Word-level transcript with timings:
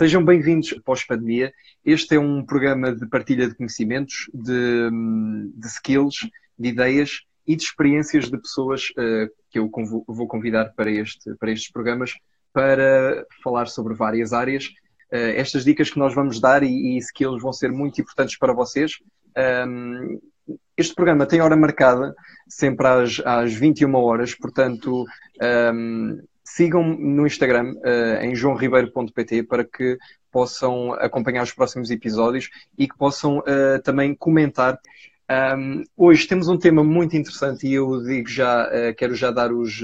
Sejam 0.00 0.24
bem-vindos 0.24 0.72
pós-pandemia. 0.82 1.52
Este 1.84 2.14
é 2.14 2.18
um 2.18 2.42
programa 2.42 2.90
de 2.90 3.06
partilha 3.06 3.46
de 3.46 3.54
conhecimentos, 3.54 4.30
de, 4.32 4.88
de 5.54 5.66
skills, 5.66 6.26
de 6.58 6.70
ideias 6.70 7.20
e 7.46 7.54
de 7.54 7.62
experiências 7.64 8.30
de 8.30 8.38
pessoas 8.38 8.88
uh, 8.92 9.28
que 9.50 9.58
eu 9.58 9.70
vou 10.08 10.26
convidar 10.26 10.72
para, 10.74 10.90
este, 10.90 11.34
para 11.34 11.52
estes 11.52 11.70
programas 11.70 12.14
para 12.50 13.26
falar 13.44 13.66
sobre 13.66 13.92
várias 13.92 14.32
áreas. 14.32 14.68
Uh, 15.12 15.36
estas 15.36 15.66
dicas 15.66 15.90
que 15.90 15.98
nós 15.98 16.14
vamos 16.14 16.40
dar 16.40 16.62
e, 16.62 16.96
e 16.96 16.98
skills 17.00 17.42
vão 17.42 17.52
ser 17.52 17.70
muito 17.70 18.00
importantes 18.00 18.38
para 18.38 18.54
vocês. 18.54 18.92
Um, 19.68 20.18
este 20.78 20.94
programa 20.94 21.26
tem 21.26 21.42
hora 21.42 21.54
marcada, 21.54 22.14
sempre 22.48 22.86
às, 22.86 23.20
às 23.22 23.52
21 23.52 23.94
horas, 23.96 24.34
portanto, 24.34 25.04
um, 25.74 26.18
sigam 26.54 26.82
no 26.82 27.26
Instagram, 27.26 27.74
uh, 27.76 28.22
em 28.22 28.34
joãoribeiro.pt, 28.34 29.44
para 29.44 29.64
que 29.64 29.98
possam 30.30 30.92
acompanhar 30.94 31.42
os 31.42 31.52
próximos 31.52 31.90
episódios 31.90 32.50
e 32.78 32.88
que 32.88 32.96
possam 32.96 33.38
uh, 33.38 33.82
também 33.82 34.14
comentar. 34.14 34.78
Um, 35.56 35.84
hoje 35.96 36.26
temos 36.26 36.48
um 36.48 36.58
tema 36.58 36.82
muito 36.82 37.16
interessante 37.16 37.66
e 37.66 37.74
eu 37.74 38.02
digo 38.02 38.28
já, 38.28 38.66
uh, 38.66 38.94
quero 38.96 39.14
já 39.14 39.30
dar 39.30 39.52
os, 39.52 39.80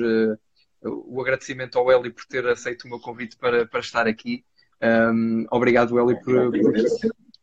o 0.82 1.20
agradecimento 1.20 1.78
ao 1.78 1.90
Eli 1.90 2.10
por 2.10 2.24
ter 2.26 2.46
aceito 2.46 2.84
o 2.84 2.88
meu 2.88 3.00
convite 3.00 3.36
para, 3.36 3.66
para 3.66 3.80
estar 3.80 4.06
aqui. 4.06 4.44
Um, 4.82 5.46
obrigado, 5.50 5.98
Eli, 5.98 6.20
por, 6.20 6.50
por, 6.50 6.74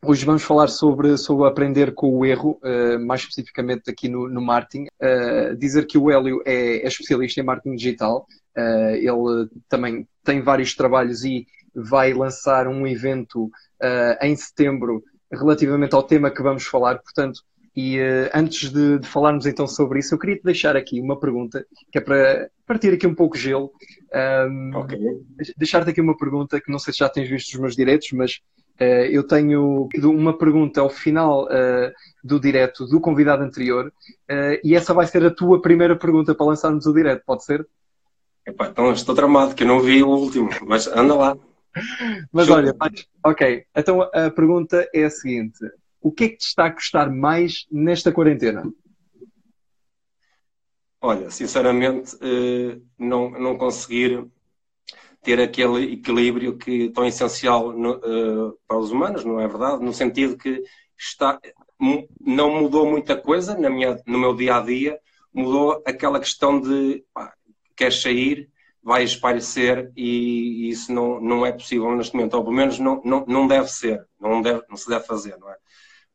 Hoje 0.05 0.25
vamos 0.25 0.43
falar 0.43 0.67
sobre, 0.67 1.17
sobre 1.17 1.47
aprender 1.47 1.93
com 1.93 2.13
o 2.13 2.25
erro, 2.25 2.59
uh, 2.61 2.99
mais 2.99 3.21
especificamente 3.21 3.89
aqui 3.89 4.09
no, 4.09 4.27
no 4.27 4.41
marketing. 4.41 4.87
Uh, 5.01 5.55
dizer 5.55 5.87
que 5.87 5.97
o 5.97 6.11
Hélio 6.11 6.41
é, 6.45 6.83
é 6.83 6.87
especialista 6.87 7.39
em 7.39 7.43
marketing 7.43 7.77
digital. 7.77 8.27
Uh, 8.57 8.95
ele 8.95 9.49
também 9.67 10.07
tem 10.23 10.41
vários 10.41 10.75
trabalhos 10.75 11.23
e 11.23 11.47
vai 11.75 12.13
lançar 12.13 12.67
um 12.67 12.85
evento 12.85 13.49
em 14.21 14.35
setembro 14.35 15.03
relativamente 15.29 15.95
ao 15.95 16.03
tema 16.03 16.29
que 16.29 16.41
vamos 16.41 16.65
falar. 16.65 16.99
Portanto, 16.99 17.41
e 17.75 17.97
antes 18.33 18.71
de, 18.71 18.99
de, 18.99 19.07
falarmos 19.07 19.47
então 19.47 19.67
sobre 19.67 19.97
isso, 19.99 20.13
eu 20.13 20.19
queria 20.19 20.37
te 20.37 20.43
deixar 20.43 20.77
aqui 20.77 21.01
uma 21.01 21.19
pergunta 21.19 21.65
que 21.91 21.97
é 21.97 22.01
para 22.01 22.49
partir 22.67 22.93
aqui 22.93 23.07
um 23.07 23.15
pouco 23.15 23.35
gelo. 23.35 23.71
Um, 24.13 24.77
okay. 24.77 24.99
Deixar-te 25.57 25.89
aqui 25.89 25.99
uma 25.99 26.15
pergunta 26.15 26.61
que 26.61 26.71
não 26.71 26.77
sei 26.77 26.93
se 26.93 26.99
já 26.99 27.09
tens 27.09 27.27
visto 27.27 27.55
os 27.55 27.59
meus 27.59 27.75
diretos, 27.75 28.11
mas 28.13 28.39
Uh, 28.81 29.05
eu 29.11 29.23
tenho 29.23 29.87
uma 30.03 30.35
pergunta 30.35 30.81
ao 30.81 30.89
final 30.89 31.45
uh, 31.45 31.91
do 32.23 32.39
direto 32.39 32.87
do 32.87 32.99
convidado 32.99 33.43
anterior 33.43 33.93
uh, 34.31 34.59
e 34.63 34.73
essa 34.73 34.95
vai 34.95 35.05
ser 35.05 35.23
a 35.23 35.29
tua 35.29 35.61
primeira 35.61 35.95
pergunta 35.95 36.33
para 36.33 36.47
lançarmos 36.47 36.87
o 36.87 36.93
direto, 36.93 37.21
pode 37.23 37.45
ser? 37.45 37.67
Epá, 38.45 38.67
então 38.67 38.91
estou 38.91 39.15
tramado, 39.15 39.55
que 39.55 39.63
eu 39.63 39.67
não 39.67 39.79
vi 39.79 40.03
o 40.03 40.09
último, 40.09 40.49
mas 40.67 40.87
anda 40.87 41.15
lá. 41.15 41.37
mas 42.31 42.47
Show. 42.47 42.57
olha, 42.57 42.75
ok, 43.25 43.65
então 43.75 44.01
a 44.01 44.29
pergunta 44.29 44.87
é 44.93 45.05
a 45.05 45.09
seguinte: 45.09 45.59
o 46.01 46.11
que 46.11 46.25
é 46.25 46.29
que 46.29 46.37
te 46.37 46.47
está 46.47 46.65
a 46.65 46.71
custar 46.71 47.09
mais 47.09 47.65
nesta 47.71 48.11
quarentena? 48.11 48.63
Olha, 51.01 51.29
sinceramente, 51.29 52.17
não, 52.97 53.31
não 53.31 53.57
conseguir 53.57 54.25
ter 55.23 55.39
aquele 55.39 55.93
equilíbrio 55.93 56.57
que 56.57 56.89
tão 56.89 57.05
essencial 57.05 57.71
no, 57.71 57.93
uh, 57.95 58.57
para 58.67 58.77
os 58.77 58.91
humanos, 58.91 59.23
não 59.23 59.39
é 59.39 59.47
verdade? 59.47 59.83
No 59.83 59.93
sentido 59.93 60.37
que 60.37 60.61
está, 60.97 61.39
não 62.19 62.61
mudou 62.61 62.85
muita 62.85 63.15
coisa 63.15 63.57
na 63.57 63.69
minha, 63.69 63.97
no 64.05 64.19
meu 64.19 64.35
dia 64.35 64.57
a 64.57 64.61
dia, 64.61 64.99
mudou 65.33 65.81
aquela 65.85 66.19
questão 66.19 66.59
de 66.59 67.03
pá, 67.13 67.33
queres 67.75 68.01
sair, 68.01 68.49
vai 68.81 69.03
espairecer 69.03 69.91
e, 69.95 70.67
e 70.67 70.69
isso 70.69 70.91
não, 70.91 71.19
não 71.21 71.45
é 71.45 71.51
possível 71.51 71.95
neste 71.95 72.15
momento, 72.15 72.33
ou 72.35 72.43
pelo 72.43 72.55
menos 72.55 72.79
não, 72.79 73.01
não, 73.03 73.25
não 73.25 73.47
deve 73.47 73.69
ser, 73.69 74.05
não, 74.19 74.41
deve, 74.41 74.61
não 74.69 74.75
se 74.75 74.89
deve 74.89 75.05
fazer, 75.05 75.37
não 75.37 75.49
é? 75.49 75.55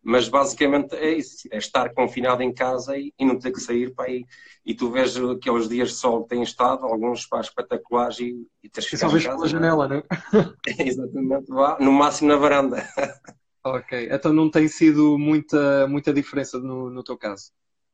Mas 0.02 0.28
basicamente 0.28 0.94
é 0.94 1.10
isso, 1.14 1.48
é 1.50 1.58
estar 1.58 1.92
confinado 1.92 2.42
em 2.42 2.52
casa 2.52 2.96
e, 2.96 3.12
e 3.18 3.24
não 3.24 3.38
ter 3.38 3.52
que 3.52 3.60
sair 3.60 3.94
para 3.94 4.06
aí. 4.06 4.24
E 4.64 4.74
tu 4.74 4.90
vês 4.90 5.16
aqueles 5.16 5.68
dias 5.68 5.88
de 5.90 5.96
sol 5.96 6.22
que 6.22 6.30
têm 6.30 6.42
estado, 6.42 6.86
alguns 6.86 7.26
para 7.26 7.40
espetaculares 7.40 8.20
e, 8.20 8.46
e 8.62 8.68
tens 8.68 8.84
que 8.84 8.90
ficar. 8.96 9.08
Só 9.08 9.12
vês 9.12 9.26
pela 9.26 9.48
janela, 9.48 9.88
não 9.88 9.96
é? 9.96 10.04
Exatamente, 10.86 11.48
vá, 11.48 11.76
no 11.80 11.92
máximo 11.92 12.28
na 12.28 12.36
varanda. 12.36 12.88
Ok, 13.64 14.08
então 14.10 14.32
não 14.32 14.50
tem 14.50 14.66
sido 14.66 15.18
muita, 15.18 15.86
muita 15.88 16.12
diferença 16.12 16.58
no, 16.58 16.88
no 16.88 17.02
teu 17.02 17.18
caso. 17.18 17.50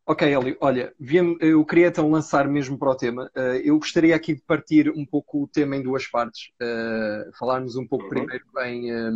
Ok, 0.06 0.28
Eli, 0.28 0.54
olha, 0.60 0.94
eu 1.40 1.64
queria 1.64 1.86
então 1.86 2.10
lançar 2.10 2.46
mesmo 2.46 2.78
para 2.78 2.90
o 2.90 2.94
tema. 2.94 3.30
Eh, 3.34 3.62
eu 3.64 3.78
gostaria 3.78 4.14
aqui 4.14 4.34
de 4.34 4.42
partir 4.42 4.90
um 4.90 5.06
pouco 5.06 5.42
o 5.42 5.48
tema 5.48 5.76
em 5.76 5.82
duas 5.82 6.06
partes. 6.06 6.50
Eh, 6.60 7.30
falarmos 7.38 7.74
um 7.74 7.86
pouco 7.86 8.04
uhum. 8.04 8.10
primeiro 8.10 8.44
em, 8.66 8.92
eh, 8.92 9.10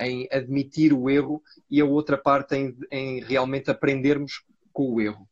em, 0.00 0.28
admitir 0.32 0.92
o 0.92 1.08
erro 1.08 1.40
e 1.70 1.80
a 1.80 1.84
outra 1.84 2.18
parte 2.18 2.56
em, 2.56 2.76
em 2.90 3.20
realmente 3.20 3.70
aprendermos 3.70 4.44
com 4.72 4.94
o 4.94 5.00
erro. 5.00 5.28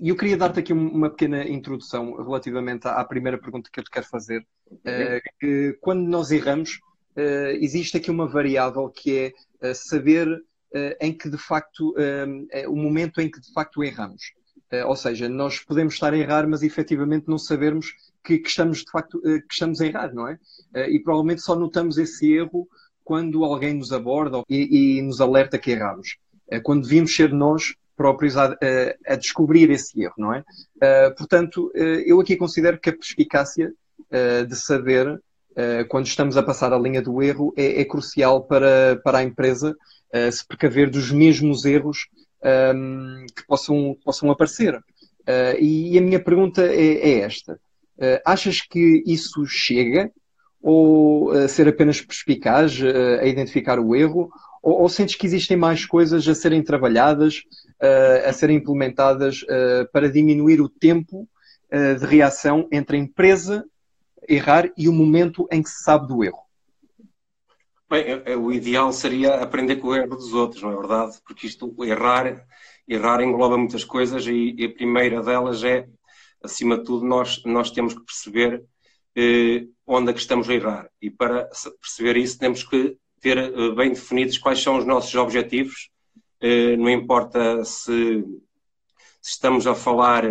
E 0.00 0.08
eu 0.08 0.16
queria 0.16 0.36
dar-te 0.36 0.58
aqui 0.58 0.72
uma 0.72 1.08
pequena 1.10 1.46
introdução 1.48 2.16
relativamente 2.16 2.88
à 2.88 3.04
primeira 3.04 3.38
pergunta 3.38 3.70
que 3.72 3.78
eu 3.78 3.84
te 3.84 3.90
quero 3.90 4.06
fazer. 4.06 4.44
Que 5.38 5.78
quando 5.80 6.08
nós 6.08 6.32
erramos, 6.32 6.80
existe 7.60 7.96
aqui 7.96 8.10
uma 8.10 8.26
variável 8.26 8.88
que 8.88 9.32
é 9.62 9.72
saber 9.72 10.26
em 11.00 11.12
que 11.12 11.28
de 11.30 11.38
facto, 11.38 11.94
eh, 11.96 12.62
é 12.62 12.68
o 12.68 12.74
momento 12.74 13.20
em 13.20 13.30
que 13.30 13.40
de 13.40 13.52
facto 13.52 13.82
erramos. 13.82 14.32
Eh, 14.70 14.84
ou 14.84 14.96
seja, 14.96 15.28
nós 15.28 15.60
podemos 15.60 15.94
estar 15.94 16.12
a 16.12 16.18
errar, 16.18 16.48
mas 16.48 16.62
efetivamente 16.62 17.28
não 17.28 17.38
sabermos 17.38 17.94
que, 18.24 18.38
que 18.38 18.48
estamos 18.48 18.78
de 18.78 18.90
facto 18.90 19.20
que 19.20 19.52
estamos 19.52 19.80
a 19.80 19.86
errar, 19.86 20.12
não 20.12 20.26
é? 20.26 20.38
E 20.88 20.98
provavelmente 20.98 21.42
só 21.42 21.54
notamos 21.54 21.98
esse 21.98 22.32
erro 22.32 22.66
quando 23.04 23.44
alguém 23.44 23.74
nos 23.74 23.92
aborda 23.92 24.42
e, 24.48 24.98
e 24.98 25.02
nos 25.02 25.20
alerta 25.20 25.58
que 25.58 25.70
erramos. 25.70 26.16
Quando 26.62 26.82
devíamos 26.82 27.14
ser 27.14 27.32
nós 27.32 27.74
próprios 27.94 28.36
a, 28.36 28.56
a, 29.06 29.16
descobrir 29.16 29.70
esse 29.70 30.02
erro, 30.02 30.14
não 30.16 30.32
é? 30.32 30.42
portanto, 31.10 31.70
eu 31.74 32.18
aqui 32.18 32.34
considero 32.34 32.80
que 32.80 32.88
a 32.88 32.96
perspicácia 32.96 33.74
de 34.48 34.56
saber 34.56 35.20
quando 35.88 36.06
estamos 36.06 36.36
a 36.36 36.42
passar 36.42 36.72
a 36.72 36.78
linha 36.78 37.00
do 37.00 37.22
erro 37.22 37.52
é, 37.56 37.80
é 37.80 37.84
crucial 37.84 38.42
para, 38.42 39.00
para 39.04 39.18
a 39.18 39.22
empresa 39.22 39.76
uh, 40.14 40.32
se 40.32 40.46
precaver 40.46 40.88
dos 40.88 41.10
mesmos 41.10 41.64
erros 41.64 42.08
um, 42.42 42.48
ehm, 42.48 43.26
que 43.34 43.46
possam, 43.46 43.96
possam 44.04 44.30
aparecer. 44.30 44.76
Uh, 44.76 45.58
e 45.58 45.98
a 45.98 46.00
minha 46.00 46.20
pergunta 46.20 46.62
é, 46.62 47.10
é 47.10 47.18
esta: 47.20 47.54
uh, 47.54 48.20
achas 48.24 48.60
que 48.60 49.02
isso 49.06 49.44
chega? 49.46 50.10
Ou 50.66 51.46
ser 51.46 51.68
apenas 51.68 52.00
perspicaz 52.00 52.80
a 53.20 53.26
identificar 53.26 53.78
o 53.78 53.94
erro? 53.94 54.30
Ou, 54.62 54.80
ou, 54.80 54.88
sentes 54.88 55.14
que 55.14 55.26
existem 55.26 55.58
mais 55.58 55.84
coisas 55.84 56.26
a 56.26 56.34
serem 56.34 56.62
trabalhadas, 56.62 57.42
a 58.26 58.32
serem 58.32 58.56
implementadas 58.56 59.44
para 59.92 60.10
diminuir 60.10 60.62
o 60.62 60.68
tempo 60.70 61.28
de 61.70 62.06
reação 62.06 62.66
entre 62.72 62.96
a 62.96 63.00
empresa 63.00 63.62
errar 64.28 64.70
e 64.76 64.88
o 64.88 64.92
momento 64.92 65.46
em 65.50 65.62
que 65.62 65.68
se 65.68 65.82
sabe 65.82 66.06
do 66.06 66.22
erro? 66.22 66.42
Bem, 67.88 68.04
o 68.36 68.50
ideal 68.50 68.92
seria 68.92 69.36
aprender 69.36 69.76
com 69.76 69.88
o 69.88 69.94
erro 69.94 70.16
dos 70.16 70.32
outros, 70.32 70.62
não 70.62 70.72
é 70.72 70.76
verdade? 70.76 71.18
Porque 71.24 71.46
isto, 71.46 71.74
errar, 71.84 72.46
errar 72.88 73.20
engloba 73.20 73.58
muitas 73.58 73.84
coisas 73.84 74.26
e, 74.26 74.54
e 74.58 74.64
a 74.64 74.72
primeira 74.72 75.22
delas 75.22 75.62
é, 75.62 75.86
acima 76.42 76.78
de 76.78 76.84
tudo, 76.84 77.06
nós, 77.06 77.42
nós 77.44 77.70
temos 77.70 77.94
que 77.94 78.04
perceber 78.04 78.64
eh, 79.16 79.66
onde 79.86 80.10
é 80.10 80.12
que 80.12 80.20
estamos 80.20 80.48
a 80.48 80.54
errar. 80.54 80.90
E 81.00 81.10
para 81.10 81.48
perceber 81.80 82.16
isso 82.16 82.38
temos 82.38 82.62
que 82.62 82.96
ter 83.20 83.38
eh, 83.38 83.70
bem 83.74 83.90
definidos 83.90 84.38
quais 84.38 84.62
são 84.62 84.76
os 84.76 84.84
nossos 84.84 85.14
objetivos. 85.14 85.90
Eh, 86.40 86.76
não 86.76 86.90
importa 86.90 87.64
se, 87.64 88.22
se 89.20 89.30
estamos 89.30 89.66
a 89.66 89.74
falar 89.74 90.24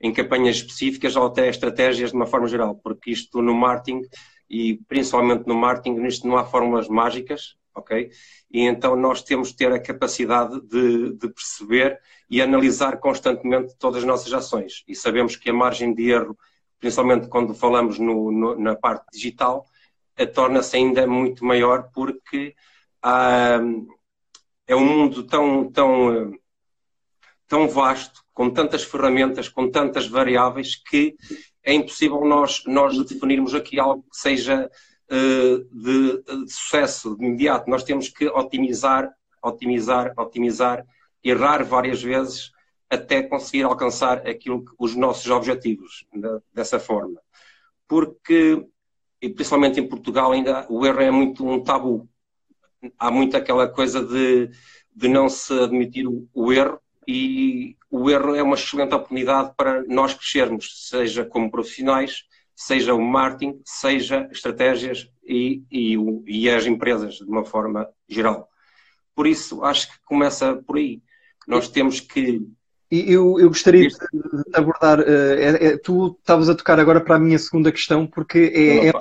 em 0.00 0.12
campanhas 0.12 0.56
específicas 0.56 1.16
ou 1.16 1.26
até 1.26 1.48
estratégias 1.48 2.10
de 2.10 2.16
uma 2.16 2.26
forma 2.26 2.46
geral, 2.46 2.74
porque 2.76 3.10
isto 3.10 3.40
no 3.40 3.54
marketing 3.54 4.02
e 4.48 4.78
principalmente 4.88 5.46
no 5.46 5.54
marketing, 5.54 5.98
nisto 5.98 6.26
não 6.26 6.36
há 6.36 6.44
fórmulas 6.44 6.88
mágicas, 6.88 7.56
ok? 7.74 8.10
E 8.50 8.60
então 8.62 8.96
nós 8.96 9.22
temos 9.22 9.48
de 9.48 9.56
ter 9.56 9.72
a 9.72 9.80
capacidade 9.80 10.60
de, 10.62 11.12
de 11.14 11.28
perceber 11.28 11.98
e 12.30 12.40
analisar 12.40 12.98
constantemente 12.98 13.74
todas 13.78 13.98
as 13.98 14.04
nossas 14.04 14.32
ações. 14.32 14.84
E 14.86 14.94
sabemos 14.94 15.36
que 15.36 15.50
a 15.50 15.54
margem 15.54 15.94
de 15.94 16.10
erro, 16.10 16.36
principalmente 16.78 17.28
quando 17.28 17.54
falamos 17.54 17.98
no, 17.98 18.30
no, 18.30 18.58
na 18.58 18.74
parte 18.76 19.06
digital, 19.12 19.66
torna-se 20.34 20.76
ainda 20.76 21.06
muito 21.06 21.44
maior 21.44 21.90
porque 21.92 22.54
há, 23.02 23.60
é 24.66 24.74
um 24.74 24.84
mundo 24.84 25.24
tão, 25.24 25.70
tão, 25.70 26.32
tão 27.48 27.68
vasto, 27.68 28.22
com 28.32 28.50
tantas 28.50 28.84
ferramentas, 28.84 29.48
com 29.48 29.70
tantas 29.70 30.06
variáveis, 30.06 30.76
que 30.76 31.16
é 31.62 31.72
impossível 31.72 32.24
nós, 32.24 32.62
nós 32.66 32.96
definirmos 33.04 33.54
aqui 33.54 33.78
algo 33.78 34.02
que 34.02 34.18
seja 34.18 34.70
uh, 35.10 35.64
de, 35.72 36.22
de, 36.22 36.52
sucesso 36.52 37.16
de 37.16 37.24
imediato. 37.24 37.70
Nós 37.70 37.82
temos 37.82 38.08
que 38.08 38.26
otimizar, 38.28 39.10
otimizar, 39.42 40.12
otimizar, 40.16 40.84
errar 41.22 41.64
várias 41.64 42.02
vezes 42.02 42.50
até 42.88 43.22
conseguir 43.22 43.64
alcançar 43.64 44.26
aquilo 44.28 44.64
que, 44.64 44.72
os 44.78 44.94
nossos 44.94 45.28
objetivos 45.30 46.06
dessa 46.52 46.78
forma. 46.78 47.20
Porque 47.88 48.64
e 49.20 49.28
principalmente 49.28 49.80
em 49.80 49.88
Portugal 49.88 50.32
ainda 50.32 50.66
o 50.68 50.84
erro 50.86 51.00
é 51.00 51.10
muito 51.10 51.46
um 51.46 51.62
tabu. 51.62 52.08
Há 52.98 53.10
muito 53.10 53.36
aquela 53.36 53.66
coisa 53.68 54.04
de, 54.04 54.50
de 54.94 55.08
não 55.08 55.28
se 55.28 55.52
admitir 55.52 56.06
o, 56.06 56.28
o 56.32 56.52
erro 56.52 56.78
e 57.06 57.76
o 57.90 58.10
erro 58.10 58.34
é 58.34 58.42
uma 58.42 58.56
excelente 58.56 58.94
oportunidade 58.94 59.52
para 59.56 59.82
nós 59.84 60.14
crescermos, 60.14 60.88
seja 60.88 61.24
como 61.24 61.50
profissionais, 61.50 62.24
seja 62.54 62.94
o 62.94 63.02
marketing, 63.02 63.60
seja 63.64 64.28
estratégias 64.32 65.08
e, 65.24 65.62
e, 65.70 65.96
e 66.26 66.50
as 66.50 66.66
empresas 66.66 67.16
de 67.16 67.24
uma 67.24 67.44
forma 67.44 67.88
geral. 68.08 68.48
Por 69.14 69.26
isso, 69.26 69.62
acho 69.64 69.90
que 69.90 69.98
começa 70.04 70.56
por 70.66 70.76
aí. 70.76 71.02
Nós 71.46 71.68
temos 71.68 72.00
que 72.00 72.42
eu, 72.90 73.40
eu 73.40 73.48
gostaria 73.48 73.88
de, 73.88 73.96
abordar. 74.54 75.00
Uh, 75.00 75.34
é, 75.38 75.66
é, 75.66 75.76
tu 75.76 76.16
estavas 76.20 76.48
a 76.48 76.54
tocar 76.54 76.78
agora 76.78 77.00
para 77.00 77.16
a 77.16 77.18
minha 77.18 77.38
segunda 77.38 77.72
questão, 77.72 78.06
porque 78.06 78.52
é. 78.54 78.88
é 78.88 78.92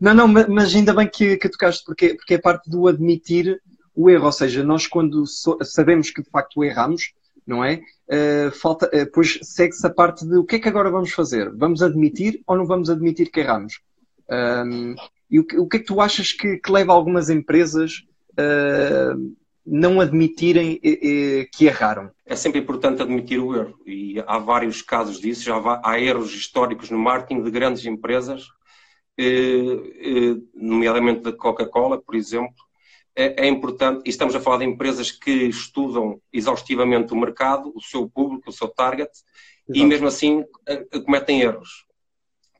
não, 0.00 0.12
não, 0.14 0.28
mas 0.28 0.74
ainda 0.74 0.92
bem 0.92 1.08
que, 1.08 1.36
que 1.36 1.48
tocaste, 1.48 1.84
porque, 1.84 2.14
porque 2.14 2.34
é 2.34 2.38
parte 2.38 2.68
do 2.68 2.86
admitir 2.88 3.60
o 3.94 4.10
erro. 4.10 4.26
Ou 4.26 4.32
seja, 4.32 4.62
nós 4.62 4.86
quando 4.86 5.26
so, 5.26 5.56
sabemos 5.62 6.10
que 6.10 6.22
de 6.22 6.28
facto 6.28 6.62
erramos, 6.62 7.14
não 7.46 7.64
é? 7.64 7.80
Uh, 8.08 8.50
falta, 8.50 8.86
uh, 8.86 9.10
pois 9.12 9.38
segue-se 9.42 9.86
a 9.86 9.90
parte 9.90 10.26
de 10.26 10.36
o 10.36 10.44
que 10.44 10.56
é 10.56 10.58
que 10.58 10.68
agora 10.68 10.90
vamos 10.90 11.12
fazer? 11.12 11.50
Vamos 11.54 11.82
admitir 11.82 12.42
ou 12.46 12.56
não 12.56 12.66
vamos 12.66 12.90
admitir 12.90 13.30
que 13.30 13.40
erramos? 13.40 13.80
Um, 14.28 14.96
e 15.30 15.38
o 15.38 15.44
que, 15.44 15.56
o 15.56 15.66
que 15.66 15.76
é 15.76 15.80
que 15.80 15.86
tu 15.86 16.00
achas 16.00 16.32
que, 16.32 16.56
que 16.58 16.72
leva 16.72 16.92
algumas 16.92 17.30
empresas 17.30 18.04
uh, 18.32 19.34
não 19.64 20.00
admitirem 20.00 20.80
que 21.52 21.66
erraram? 21.66 22.10
É 22.24 22.36
sempre 22.36 22.60
importante 22.60 23.02
admitir 23.02 23.40
o 23.40 23.54
erro 23.54 23.74
e 23.84 24.22
há 24.24 24.38
vários 24.38 24.82
casos 24.82 25.20
disso. 25.20 25.42
Já 25.42 25.80
há 25.82 26.00
erros 26.00 26.32
históricos 26.32 26.90
no 26.90 26.98
marketing 26.98 27.42
de 27.42 27.50
grandes 27.50 27.84
empresas, 27.84 28.44
nomeadamente 30.54 31.22
da 31.22 31.32
Coca-Cola, 31.32 32.00
por 32.00 32.14
exemplo, 32.14 32.54
é, 33.16 33.46
é, 33.46 33.48
importante, 33.48 34.02
e 34.04 34.10
estamos 34.10 34.34
a 34.36 34.40
falar 34.40 34.58
de 34.58 34.66
empresas 34.66 35.10
que 35.10 35.30
estudam 35.30 36.20
exaustivamente 36.30 37.14
o 37.14 37.16
mercado, 37.16 37.72
o 37.74 37.80
seu 37.80 38.08
público, 38.08 38.50
o 38.50 38.52
seu 38.52 38.68
target, 38.68 39.10
Exato. 39.10 39.24
e 39.72 39.84
mesmo 39.84 40.06
assim 40.06 40.44
cometem 41.04 41.40
erros. 41.40 41.86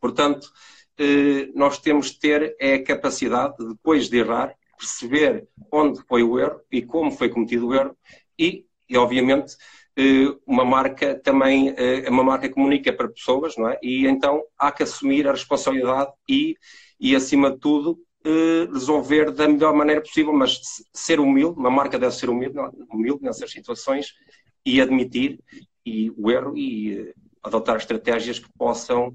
Portanto, 0.00 0.50
eh, 0.98 1.50
nós 1.54 1.78
temos 1.78 2.10
de 2.12 2.18
ter 2.18 2.56
é 2.58 2.74
a 2.74 2.84
capacidade, 2.84 3.56
depois 3.58 4.08
de 4.08 4.18
errar, 4.18 4.54
perceber 4.78 5.46
onde 5.70 6.00
foi 6.08 6.22
o 6.22 6.38
erro 6.38 6.60
e 6.72 6.82
como 6.82 7.10
foi 7.10 7.28
cometido 7.28 7.68
o 7.68 7.74
erro, 7.74 7.96
e, 8.38 8.64
e 8.88 8.96
obviamente, 8.96 9.56
eh, 9.96 10.34
uma 10.46 10.64
marca 10.64 11.14
também, 11.14 11.74
é 11.76 12.08
uma 12.08 12.24
marca 12.24 12.48
que 12.48 12.54
comunica 12.54 12.92
para 12.92 13.08
pessoas, 13.08 13.56
não 13.56 13.68
é? 13.68 13.78
E 13.82 14.06
então 14.06 14.42
há 14.58 14.72
que 14.72 14.82
assumir 14.82 15.28
a 15.28 15.32
responsabilidade 15.32 16.12
e, 16.28 16.56
e 16.98 17.14
acima 17.14 17.50
de 17.50 17.58
tudo, 17.58 17.98
eh, 17.98 18.05
resolver 18.72 19.30
da 19.30 19.48
melhor 19.48 19.74
maneira 19.74 20.00
possível, 20.00 20.32
mas 20.32 20.60
ser 20.92 21.20
humilde, 21.20 21.58
uma 21.58 21.70
marca 21.70 21.98
deve 21.98 22.14
ser 22.14 22.28
humilde, 22.28 22.58
humilde 22.90 23.22
nessas 23.22 23.50
situações 23.50 24.14
e 24.64 24.80
admitir 24.80 25.38
e, 25.84 26.10
o 26.16 26.30
erro 26.30 26.56
e 26.56 26.98
eh, 26.98 27.14
adotar 27.42 27.76
estratégias 27.76 28.38
que 28.38 28.48
possam 28.58 29.14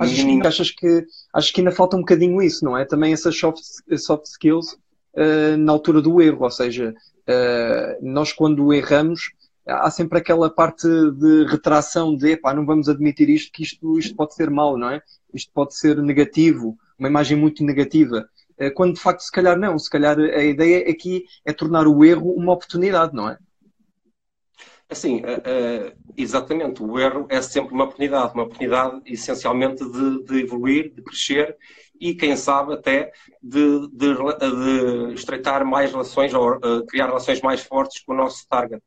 Achas, 0.00 0.46
achas 0.46 0.70
que 0.70 1.06
acho 1.34 1.52
que 1.52 1.60
ainda 1.60 1.70
falta 1.70 1.94
um 1.94 2.00
bocadinho 2.00 2.40
isso, 2.40 2.64
não 2.64 2.74
é? 2.76 2.86
Também 2.86 3.12
essas 3.12 3.38
soft, 3.38 3.62
soft 3.98 4.24
skills 4.24 4.72
uh, 4.72 5.58
na 5.58 5.72
altura 5.72 6.00
do 6.00 6.22
erro, 6.22 6.44
ou 6.44 6.50
seja, 6.50 6.94
uh, 7.28 7.98
nós 8.00 8.32
quando 8.32 8.72
erramos 8.72 9.30
há 9.66 9.90
sempre 9.90 10.18
aquela 10.18 10.48
parte 10.48 10.88
de 10.88 11.44
retração 11.44 12.16
de 12.16 12.32
epá, 12.32 12.54
não 12.54 12.64
vamos 12.64 12.88
admitir 12.88 13.28
isto, 13.28 13.52
que 13.52 13.62
isto, 13.62 13.98
isto 13.98 14.16
pode 14.16 14.34
ser 14.34 14.50
mau, 14.50 14.78
não 14.78 14.90
é? 14.90 15.02
Isto 15.34 15.52
pode 15.52 15.76
ser 15.76 16.02
negativo, 16.02 16.78
uma 16.98 17.08
imagem 17.08 17.36
muito 17.36 17.62
negativa. 17.62 18.26
Eh, 18.60 18.70
quando 18.70 18.94
de 18.94 19.00
facto 19.00 19.20
se 19.20 19.32
calhar 19.32 19.58
não, 19.58 19.78
se 19.78 19.88
calhar 19.88 20.18
a 20.18 20.44
ideia 20.44 20.90
aqui 20.90 21.24
é 21.46 21.52
tornar 21.52 21.88
o 21.88 22.04
erro 22.04 22.30
uma 22.34 22.52
oportunidade, 22.52 23.14
não 23.14 23.26
é? 23.28 23.38
Assim, 24.86 25.20
uh, 25.20 25.96
exatamente, 26.16 26.82
o 26.82 26.98
erro 26.98 27.24
é 27.30 27.40
sempre 27.40 27.72
uma 27.72 27.84
oportunidade, 27.84 28.34
uma 28.34 28.42
oportunidade 28.42 29.00
essencialmente 29.06 29.82
de, 29.88 30.24
de 30.24 30.40
evoluir, 30.42 30.92
de 30.92 31.00
crescer 31.00 31.56
e, 31.98 32.12
quem 32.12 32.36
sabe, 32.36 32.74
até 32.74 33.12
de, 33.40 33.88
de, 33.92 34.14
de 34.14 35.14
estreitar 35.14 35.64
mais 35.64 35.92
relações 35.92 36.34
ou 36.34 36.58
criar 36.86 37.06
relações 37.06 37.40
mais 37.40 37.62
fortes 37.62 38.02
com 38.02 38.12
o 38.12 38.16
nosso 38.16 38.46
target. 38.48 38.82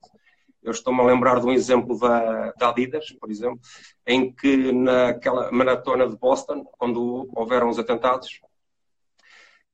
Eu 0.61 0.71
estou-me 0.71 0.99
a 0.99 1.05
lembrar 1.05 1.39
de 1.39 1.45
um 1.45 1.51
exemplo 1.51 1.97
da, 1.97 2.51
da, 2.51 2.69
Adidas, 2.69 3.11
por 3.19 3.31
exemplo, 3.31 3.59
em 4.05 4.31
que 4.33 4.73
naquela 4.73 5.51
maratona 5.53 6.07
de 6.07 6.17
Boston, 6.17 6.65
quando 6.77 7.29
houveram 7.33 7.69
os 7.69 7.79
atentados, 7.79 8.41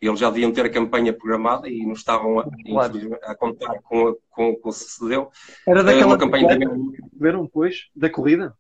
eles 0.08 0.20
já 0.20 0.30
deviam 0.30 0.52
ter 0.52 0.66
a 0.66 0.70
campanha 0.70 1.12
programada 1.12 1.68
e 1.68 1.86
não 1.86 1.94
estavam 1.94 2.40
a, 2.40 2.48
claro. 2.66 3.20
a 3.24 3.36
contar 3.36 3.82
com, 3.84 4.16
com, 4.30 4.56
com 4.56 4.70
o 4.70 4.74
que 4.74 4.80
sucedeu. 4.80 5.30
Era 5.68 5.84
daquela 5.84 6.08
uma 6.08 6.18
campanha 6.18 6.58
que 6.58 6.66
viram 7.14 7.44
depois 7.44 7.90
da 7.96 8.10
corrida? 8.10 8.56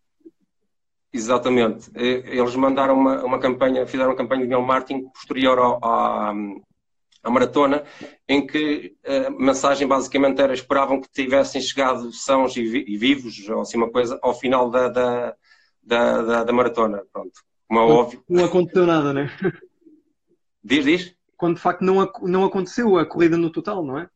Exatamente. 1.11 1.89
Eles 1.95 2.55
mandaram 2.55 2.93
uma, 2.95 3.23
uma 3.23 3.39
campanha, 3.39 3.87
fizeram 3.87 4.11
uma 4.11 4.17
campanha 4.17 4.45
de 4.45 4.55
marketing 4.55 5.07
posterior 5.09 5.57
ao, 5.57 5.83
à, 5.83 6.33
à 7.23 7.29
maratona, 7.29 7.83
em 8.27 8.45
que 8.45 8.95
a 9.05 9.29
mensagem 9.29 9.87
basicamente 9.87 10.41
era 10.41 10.53
esperavam 10.53 11.01
que 11.01 11.09
tivessem 11.09 11.61
chegado 11.61 12.11
sãos 12.11 12.55
e, 12.55 12.63
vi, 12.63 12.85
e 12.87 12.97
vivos, 12.97 13.47
ou 13.49 13.61
assim 13.61 13.77
uma 13.77 13.89
coisa, 13.89 14.19
ao 14.21 14.33
final 14.33 14.69
da, 14.69 14.87
da, 14.89 15.35
da, 15.81 16.21
da, 16.21 16.43
da 16.43 16.53
maratona. 16.53 17.03
Pronto. 17.11 17.41
Como 17.67 17.79
é 17.79 17.87
não, 17.87 17.95
óbvio. 17.95 18.23
Não 18.29 18.45
aconteceu 18.45 18.85
nada, 18.85 19.13
né? 19.13 19.31
Diz, 20.63 20.85
diz? 20.85 21.18
Quando 21.39 21.55
de 21.55 21.61
facto 21.61 21.81
não, 21.81 22.11
não 22.21 22.43
aconteceu 22.43 22.97
a 22.97 23.05
corrida 23.05 23.37
no 23.37 23.49
total, 23.49 23.83
não 23.83 23.97
é? 23.97 24.09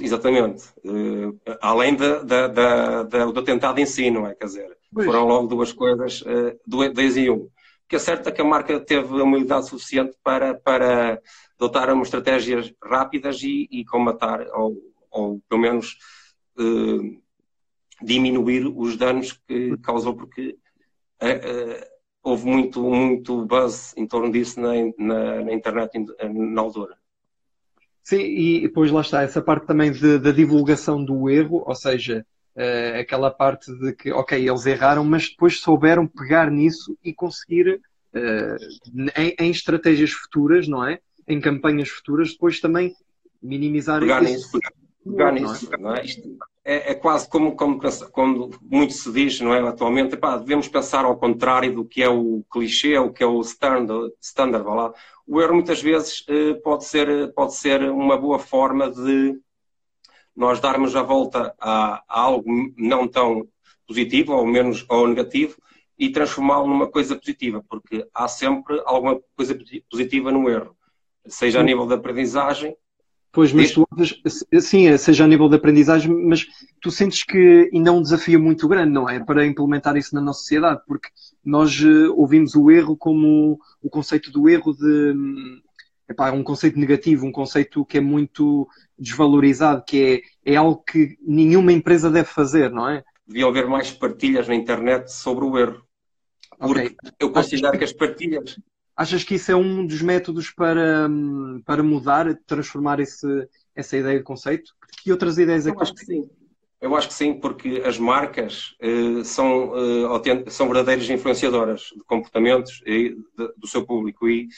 exatamente. 0.00 0.64
Uh, 0.84 1.38
além 1.62 1.94
da, 1.94 2.18
da, 2.24 2.48
da, 2.48 3.02
da, 3.04 3.24
do 3.26 3.38
atentado 3.38 3.78
em 3.78 3.86
si, 3.86 4.10
não 4.10 4.26
é? 4.26 4.34
Quer 4.34 4.46
dizer, 4.46 4.78
pois. 4.92 5.06
foram 5.06 5.24
logo 5.24 5.46
duas 5.46 5.72
coisas, 5.72 6.20
uh, 6.22 6.58
dois 6.66 7.16
em 7.16 7.30
um. 7.30 7.36
O 7.36 7.50
que 7.88 7.94
é 7.94 7.98
certo 8.00 8.28
é 8.28 8.32
que 8.32 8.40
a 8.40 8.44
marca 8.44 8.80
teve 8.80 9.20
a 9.20 9.22
humildade 9.22 9.68
suficiente 9.68 10.16
para, 10.22 10.52
para 10.54 11.22
adotar 11.56 11.92
umas 11.94 12.08
estratégias 12.08 12.74
rápidas 12.82 13.40
e, 13.44 13.68
e 13.70 13.84
combatar, 13.84 14.44
ou, 14.52 14.76
ou 15.12 15.40
pelo 15.48 15.60
menos 15.60 15.96
uh, 16.58 17.22
diminuir 18.02 18.66
os 18.66 18.96
danos 18.96 19.40
que 19.46 19.76
causou, 19.78 20.16
porque 20.16 20.58
houve 22.22 22.46
muito, 22.46 22.82
muito 22.82 23.44
buzz 23.46 23.94
em 23.96 24.06
torno 24.06 24.30
disso 24.30 24.60
na, 24.60 24.72
na, 24.98 25.44
na 25.44 25.52
internet 25.52 25.92
na 26.32 26.60
altura. 26.60 26.96
Sim, 28.02 28.22
e 28.22 28.60
depois 28.62 28.90
lá 28.90 29.02
está, 29.02 29.22
essa 29.22 29.42
parte 29.42 29.66
também 29.66 29.92
da 30.20 30.32
divulgação 30.32 31.04
do 31.04 31.30
erro, 31.30 31.62
ou 31.66 31.74
seja, 31.74 32.26
uh, 32.56 32.98
aquela 32.98 33.30
parte 33.30 33.72
de 33.72 33.92
que, 33.94 34.10
ok, 34.10 34.48
eles 34.48 34.66
erraram, 34.66 35.04
mas 35.04 35.28
depois 35.28 35.60
souberam 35.60 36.06
pegar 36.06 36.50
nisso 36.50 36.96
e 37.04 37.12
conseguir, 37.12 37.80
uh, 38.14 39.10
em, 39.16 39.36
em, 39.38 39.50
estratégias 39.50 40.10
futuras, 40.10 40.66
não 40.66 40.84
é? 40.84 40.98
Em 41.28 41.40
campanhas 41.40 41.88
futuras, 41.88 42.32
depois 42.32 42.58
também 42.58 42.94
minimizar 43.42 44.00
pegar 44.00 44.22
isso. 44.22 44.56
Nisso, 44.56 44.60
pegar 45.04 45.32
nisso, 45.32 45.70
não 45.70 45.78
é? 45.78 45.82
Não 45.82 45.96
é? 45.96 46.04
Isto, 46.04 46.36
é, 46.70 46.92
é, 46.92 46.94
quase 46.94 47.28
como, 47.28 47.56
como, 47.56 47.80
como, 48.12 48.50
muito 48.62 48.92
se 48.92 49.10
diz, 49.10 49.40
não 49.40 49.52
é? 49.52 49.60
Atualmente, 49.60 50.14
epá, 50.14 50.36
devemos 50.36 50.68
pensar 50.68 51.04
ao 51.04 51.18
contrário 51.18 51.74
do 51.74 51.84
que 51.84 52.00
é 52.00 52.08
o 52.08 52.44
clichê, 52.48 52.96
o 52.96 53.12
que 53.12 53.24
é 53.24 53.26
o 53.26 53.40
standard, 53.40 54.12
standard 54.20 54.64
lá. 54.64 54.94
O 55.26 55.40
erro 55.40 55.54
muitas 55.54 55.82
vezes 55.82 56.24
eh, 56.28 56.54
pode, 56.62 56.84
ser, 56.84 57.32
pode 57.34 57.54
ser 57.54 57.82
uma 57.90 58.16
boa 58.16 58.38
forma 58.38 58.88
de 58.88 59.36
nós 60.36 60.60
darmos 60.60 60.94
a 60.94 61.02
volta 61.02 61.52
a, 61.58 62.04
a 62.08 62.20
algo 62.20 62.48
não 62.76 63.08
tão 63.08 63.48
positivo 63.84 64.32
ou 64.34 64.46
menos 64.46 64.86
ou 64.88 65.08
negativo 65.08 65.56
e 65.98 66.08
transformá-lo 66.10 66.68
numa 66.68 66.88
coisa 66.88 67.16
positiva, 67.16 67.64
porque 67.68 68.06
há 68.14 68.28
sempre 68.28 68.80
alguma 68.86 69.20
coisa 69.36 69.58
positiva 69.90 70.30
no 70.30 70.48
erro, 70.48 70.76
seja 71.26 71.58
a 71.58 71.64
nível 71.64 71.86
de 71.86 71.94
aprendizagem, 71.94 72.76
Pois, 73.32 73.52
mas 73.52 73.70
tu, 73.70 73.86
sim, 74.60 74.96
seja 74.96 75.24
a 75.24 75.26
nível 75.26 75.48
de 75.48 75.54
aprendizagem, 75.54 76.12
mas 76.26 76.46
tu 76.80 76.90
sentes 76.90 77.22
que 77.22 77.70
ainda 77.72 77.90
é 77.90 77.92
um 77.92 78.02
desafio 78.02 78.40
muito 78.40 78.66
grande, 78.66 78.92
não 78.92 79.08
é? 79.08 79.20
Para 79.20 79.46
implementar 79.46 79.96
isso 79.96 80.14
na 80.14 80.20
nossa 80.20 80.40
sociedade, 80.40 80.80
porque 80.84 81.08
nós 81.44 81.80
uh, 81.80 82.12
ouvimos 82.16 82.56
o 82.56 82.70
erro 82.72 82.96
como 82.96 83.60
o 83.80 83.88
conceito 83.88 84.32
do 84.32 84.48
erro 84.48 84.74
de 84.74 85.14
epá, 86.08 86.32
um 86.32 86.42
conceito 86.42 86.78
negativo, 86.78 87.24
um 87.24 87.30
conceito 87.30 87.84
que 87.84 87.98
é 87.98 88.00
muito 88.00 88.68
desvalorizado, 88.98 89.84
que 89.84 90.22
é, 90.44 90.52
é 90.52 90.56
algo 90.56 90.82
que 90.82 91.16
nenhuma 91.22 91.72
empresa 91.72 92.10
deve 92.10 92.28
fazer, 92.28 92.70
não 92.70 92.88
é? 92.88 93.04
Devia 93.24 93.46
haver 93.46 93.68
mais 93.68 93.92
partilhas 93.92 94.48
na 94.48 94.56
internet 94.56 95.12
sobre 95.12 95.44
o 95.44 95.56
erro. 95.56 95.82
Porque 96.58 96.80
okay. 96.80 96.96
eu 97.20 97.30
considero 97.30 97.78
que 97.78 97.84
as 97.84 97.92
partilhas 97.92 98.58
Achas 98.96 99.24
que 99.24 99.34
isso 99.36 99.50
é 99.50 99.56
um 99.56 99.86
dos 99.86 100.02
métodos 100.02 100.50
para, 100.50 101.08
para 101.64 101.82
mudar, 101.82 102.34
transformar 102.46 103.00
esse, 103.00 103.26
essa 103.74 103.96
ideia 103.96 104.18
de 104.18 104.24
conceito? 104.24 104.72
Que 105.02 105.10
outras 105.10 105.38
ideias 105.38 105.66
é 105.66 105.70
que... 105.70 105.76
Eu 105.76 105.82
acho 105.82 105.94
que 105.94 106.04
sim. 106.04 106.28
Eu 106.80 106.96
acho 106.96 107.08
que 107.08 107.14
sim, 107.14 107.34
porque 107.34 107.82
as 107.84 107.98
marcas 107.98 108.74
uh, 108.82 109.22
são, 109.22 109.70
uh, 109.70 110.50
são 110.50 110.66
verdadeiras 110.66 111.10
influenciadoras 111.10 111.90
de 111.94 112.02
comportamentos 112.04 112.82
e 112.86 113.10
de, 113.36 113.52
do 113.56 113.66
seu 113.66 113.84
público 113.84 114.26
e, 114.26 114.48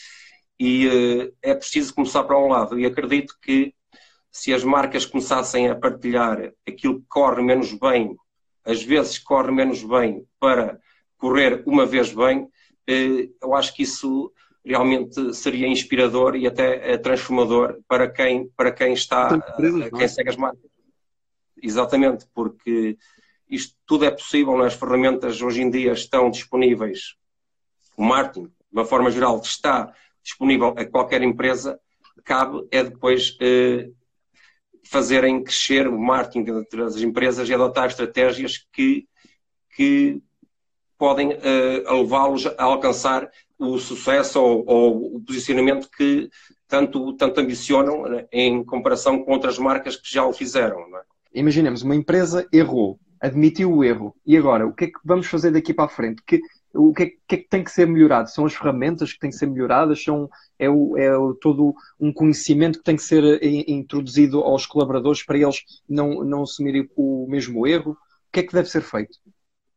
e 0.59 0.87
uh, 0.87 1.35
é 1.43 1.53
preciso 1.53 1.93
começar 1.93 2.23
para 2.23 2.39
um 2.39 2.47
lado 2.47 2.79
e 2.79 2.87
acredito 2.87 3.37
que 3.43 3.75
se 4.31 4.55
as 4.55 4.63
marcas 4.63 5.05
começassem 5.05 5.69
a 5.69 5.75
partilhar 5.75 6.53
aquilo 6.67 7.01
que 7.01 7.07
corre 7.09 7.43
menos 7.43 7.73
bem, 7.75 8.17
às 8.65 8.83
vezes 8.83 9.19
corre 9.19 9.51
menos 9.51 9.83
bem 9.83 10.25
para 10.39 10.79
correr 11.19 11.63
uma 11.67 11.85
vez 11.85 12.13
bem, 12.15 12.49
eu 12.87 13.55
acho 13.55 13.75
que 13.75 13.83
isso 13.83 14.33
realmente 14.65 15.35
seria 15.35 15.67
inspirador 15.67 16.37
e 16.37 16.47
até 16.47 16.97
transformador 16.99 17.81
para 17.89 18.09
quem, 18.09 18.49
para 18.57 18.71
quem 18.71 18.93
está, 18.93 19.41
quem 19.57 20.05
é? 20.05 20.09
segue 20.09 20.31
as 20.31 20.37
marcas. 20.37 20.71
Exatamente, 21.61 22.27
porque 22.35 22.97
isto 23.49 23.77
tudo 23.87 24.05
é 24.05 24.11
possível, 24.11 24.57
nas 24.57 24.75
ferramentas 24.75 25.43
hoje 25.43 25.63
em 25.63 25.71
dia 25.71 25.93
estão 25.93 26.31
disponíveis. 26.31 27.17
O 27.97 28.03
marketing, 28.03 28.47
de 28.47 28.53
uma 28.73 28.85
forma 28.85 29.11
geral, 29.11 29.41
está 29.41 29.93
disponível 30.23 30.75
a 30.77 30.85
qualquer 30.85 31.23
empresa, 31.23 31.79
cabe 32.25 32.67
é 32.71 32.83
depois 32.85 33.37
eh, 33.41 33.91
fazerem 34.85 35.43
crescer 35.43 35.87
o 35.87 35.99
marketing 35.99 36.45
das 36.73 36.97
empresas 37.01 37.49
e 37.49 37.55
adotar 37.55 37.89
estratégias 37.89 38.67
que, 38.73 39.07
que 39.75 40.23
podem 41.03 41.33
eh, 41.33 41.83
levá-los 41.91 42.47
a 42.47 42.63
alcançar 42.63 43.29
o 43.59 43.77
sucesso 43.77 44.41
ou, 44.41 44.65
ou, 44.65 45.17
o 45.17 45.21
posicionamento 45.21 45.91
que 45.91 46.31
tanto, 46.69 47.13
tanto 47.15 47.41
ambicionam 47.41 48.05
né, 48.05 48.25
em 48.31 48.63
comparação 48.63 49.25
com 49.25 49.33
outras 49.33 49.59
marcas 49.59 49.97
que 49.97 50.09
já 50.09 50.25
o 50.25 50.33
fizeram. 50.33 50.79
É? 50.97 51.03
Imaginemos, 51.35 51.83
uma 51.83 51.97
empresa 51.97 52.47
errou, 52.53 53.01
admitiu 53.21 53.73
o 53.75 53.83
erro, 53.83 54.15
e 54.25 54.37
agora, 54.37 54.65
o 54.65 54.73
que 54.73 54.85
é 54.85 54.87
que 54.87 55.01
vamos 55.05 55.27
fazer 55.27 55.51
daqui 55.51 55.75
para 55.75 55.87
a 55.87 55.89
frente? 55.89 56.23
Que, 56.25 56.41
o 56.73 56.93
que 56.93 57.03
é, 57.03 57.07
que 57.27 57.35
é, 57.35 57.39
que 57.39 57.49
tem 57.49 57.65
que 57.65 57.73
ser 57.73 57.89
melhorado? 57.89 58.31
São 58.31 58.47
as 58.47 58.55
ferramentas 58.55 59.13
que 59.13 59.19
têm 59.19 59.31
que 59.31 59.37
ser 59.37 59.47
melhoradas? 59.47 60.05
São, 60.05 60.31
é, 60.57 60.71
o, 60.71 60.97
é 60.97 61.19
o, 61.19 61.35
todo 61.35 61.75
um 61.99 62.13
conhecimento 62.13 62.79
que 62.79 62.85
tem 62.85 62.95
que 62.95 63.03
ser 63.03 63.25
eh, 63.25 63.65
introduzido 63.67 64.39
aos 64.39 64.67
colaboradores 64.67 65.25
para 65.25 65.37
eles 65.37 65.65
não, 65.89 66.23
não 66.23 66.45
assumirem 66.45 66.89
o 66.95 67.27
mesmo 67.29 67.67
erro? 67.67 67.91
O 67.91 67.97
que 68.33 68.39
é 68.39 68.43
que 68.45 68.55
deve 68.55 68.69
ser 68.69 68.83
feito? 68.83 69.19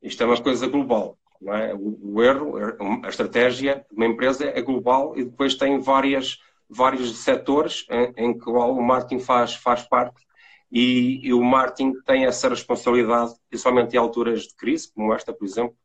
Isto 0.05 0.23
é 0.23 0.25
uma 0.25 0.41
coisa 0.41 0.67
global. 0.67 1.17
É? 1.47 1.73
o, 1.73 1.99
o 2.01 2.23
erro, 2.23 2.57
a 3.03 3.09
estratégia 3.09 3.85
de 3.89 3.95
uma 3.95 4.05
empresa 4.05 4.45
é 4.45 4.61
global 4.61 5.13
e 5.17 5.25
depois 5.25 5.53
tem 5.53 5.79
várias, 5.79 6.39
vários 6.69 7.23
setores 7.23 7.85
em, 7.89 8.13
em 8.29 8.37
que 8.37 8.49
o 8.49 8.81
marketing 8.81 9.19
faz, 9.19 9.53
faz 9.53 9.83
parte 9.83 10.25
e, 10.71 11.19
e, 11.27 11.33
o 11.33 11.43
marketing 11.43 11.93
tem 12.05 12.25
essa 12.25 12.49
responsabilidade, 12.49 13.33
principalmente 13.49 13.93
em 13.93 13.97
alturas 13.97 14.43
de 14.43 14.55
crise, 14.55 14.91
como 14.93 15.13
esta, 15.13 15.31
por 15.33 15.45
exemplo, 15.45 15.75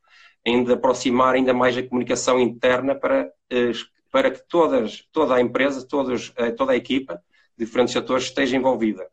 ainda 0.47 0.75
aproximar 0.75 1.35
ainda 1.35 1.53
mais 1.53 1.77
a 1.77 1.83
comunicação 1.87 2.41
interna 2.41 2.95
para, 2.95 3.31
eh, 3.51 3.73
para 4.11 4.31
que 4.31 4.41
todas, 4.49 5.07
toda 5.13 5.35
a 5.35 5.41
empresa, 5.41 5.87
todos, 5.87 6.33
eh, 6.37 6.51
toda 6.53 6.73
a 6.73 6.77
equipa, 6.77 7.23
diferentes 7.57 7.93
setores, 7.93 8.25
esteja 8.25 8.57
envolvida. 8.57 9.07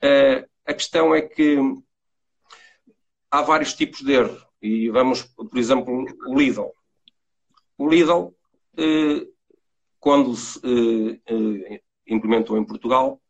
Eh, 0.00 0.46
a 0.66 0.74
questão 0.74 1.14
é 1.14 1.22
que 1.22 1.58
há 3.30 3.42
vários 3.42 3.74
tipos 3.74 4.00
de 4.02 4.12
erro. 4.12 4.40
E 4.60 4.90
vamos, 4.90 5.22
por 5.22 5.58
exemplo, 5.58 6.04
o 6.26 6.38
Lidl. 6.38 6.72
O 7.78 7.88
Lidl, 7.88 8.34
quando 9.98 10.34
se 10.36 10.60
implementou 12.06 12.58
em 12.58 12.64
Portugal, 12.64 13.20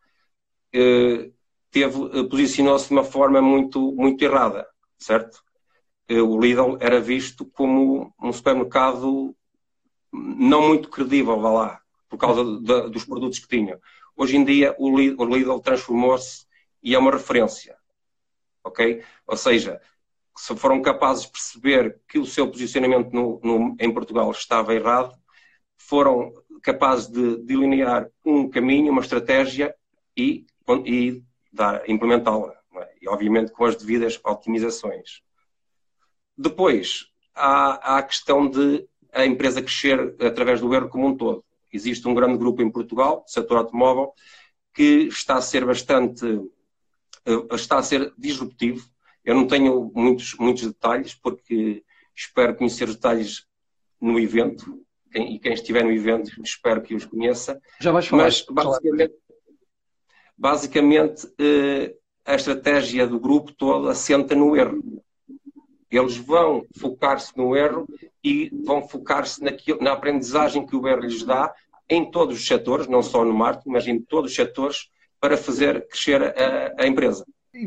teve, 1.71 2.19
eh, 2.19 2.25
posicionou-se 2.25 2.88
de 2.88 2.92
uma 2.92 3.04
forma 3.04 3.40
muito, 3.40 3.92
muito 3.92 4.23
errada, 4.23 4.66
certo? 4.99 5.42
Eh, 6.09 6.21
o 6.21 6.38
Lidl 6.40 6.76
era 6.80 7.00
visto 7.00 7.45
como 7.45 8.12
um 8.21 8.33
supermercado 8.33 9.35
não 10.12 10.69
muito 10.69 10.88
credível, 10.88 11.40
vá 11.40 11.50
lá, 11.50 11.80
por 12.09 12.19
causa 12.19 12.45
de, 12.45 12.90
dos 12.90 13.04
produtos 13.04 13.38
que 13.38 13.49
tinha. 13.49 13.78
Hoje 14.16 14.37
em 14.37 14.45
dia, 14.45 14.75
o 14.78 14.97
Lidl, 14.97 15.25
Lidl 15.25 15.61
transformou-se 15.61 16.45
e 16.83 16.95
é 16.95 16.99
uma 16.99 17.12
referência, 17.12 17.76
ok? 18.64 19.02
Ou 19.26 19.36
seja, 19.36 19.80
se 20.36 20.56
foram 20.56 20.80
capazes 20.80 21.24
de 21.24 21.32
perceber 21.32 22.00
que 22.08 22.18
o 22.18 22.26
seu 22.26 22.50
posicionamento 22.50 23.12
no, 23.12 23.40
no, 23.42 23.76
em 23.78 23.92
Portugal 23.92 24.30
estava 24.30 24.74
errado, 24.74 25.14
foram 25.76 26.32
capazes 26.62 27.08
de 27.08 27.36
delinear 27.38 28.08
um 28.24 28.48
caminho, 28.48 28.92
uma 28.92 29.00
estratégia 29.00 29.74
e, 30.16 30.46
e 30.84 31.22
implementá-la, 31.88 32.54
é? 32.76 32.94
e 33.02 33.08
obviamente 33.08 33.52
com 33.52 33.64
as 33.64 33.76
devidas 33.76 34.20
otimizações. 34.24 35.22
Depois, 36.36 37.06
há, 37.34 37.94
há 37.94 37.98
a 37.98 38.02
questão 38.02 38.48
de 38.48 38.86
a 39.12 39.26
empresa 39.26 39.60
crescer 39.60 40.14
através 40.20 40.60
do 40.60 40.72
erro 40.74 40.88
como 40.88 41.06
um 41.06 41.16
todo. 41.16 41.44
Existe 41.72 42.06
um 42.06 42.14
grande 42.14 42.38
grupo 42.38 42.62
em 42.62 42.70
Portugal, 42.70 43.24
setor 43.26 43.58
automóvel, 43.58 44.12
que 44.72 45.08
está 45.08 45.36
a 45.36 45.42
ser 45.42 45.64
bastante, 45.64 46.24
está 47.52 47.78
a 47.78 47.82
ser 47.82 48.12
disruptivo. 48.16 48.88
Eu 49.24 49.34
não 49.34 49.46
tenho 49.46 49.90
muitos, 49.94 50.34
muitos 50.34 50.66
detalhes, 50.66 51.14
porque 51.14 51.84
espero 52.14 52.56
conhecer 52.56 52.88
os 52.88 52.94
detalhes 52.94 53.46
no 54.00 54.18
evento, 54.18 54.84
e 55.14 55.38
quem 55.38 55.52
estiver 55.52 55.84
no 55.84 55.92
evento 55.92 56.30
espero 56.42 56.82
que 56.82 56.94
os 56.94 57.04
conheça. 57.04 57.60
Já 57.80 57.92
vais 57.92 58.06
falar. 58.06 58.24
Mas, 58.24 58.44
basicamente, 58.48 59.14
basicamente 60.36 61.28
eh, 61.38 61.94
a 62.24 62.34
estratégia 62.34 63.06
do 63.06 63.18
grupo 63.18 63.52
todo 63.52 63.88
assenta 63.88 64.34
no 64.34 64.56
erro. 64.56 65.02
Eles 65.90 66.16
vão 66.16 66.64
focar-se 66.78 67.36
no 67.36 67.56
erro 67.56 67.86
e 68.22 68.48
vão 68.64 68.86
focar-se 68.88 69.42
na 69.80 69.92
aprendizagem 69.92 70.64
que 70.64 70.76
o 70.76 70.86
erro 70.86 71.00
lhes 71.00 71.24
dá 71.24 71.52
em 71.88 72.08
todos 72.08 72.38
os 72.38 72.46
setores, 72.46 72.86
não 72.86 73.02
só 73.02 73.24
no 73.24 73.34
marketing, 73.34 73.70
mas 73.70 73.86
em 73.88 74.00
todos 74.00 74.30
os 74.30 74.36
setores, 74.36 74.88
para 75.20 75.36
fazer 75.36 75.86
crescer 75.88 76.22
a, 76.22 76.82
a 76.82 76.86
empresa. 76.86 77.24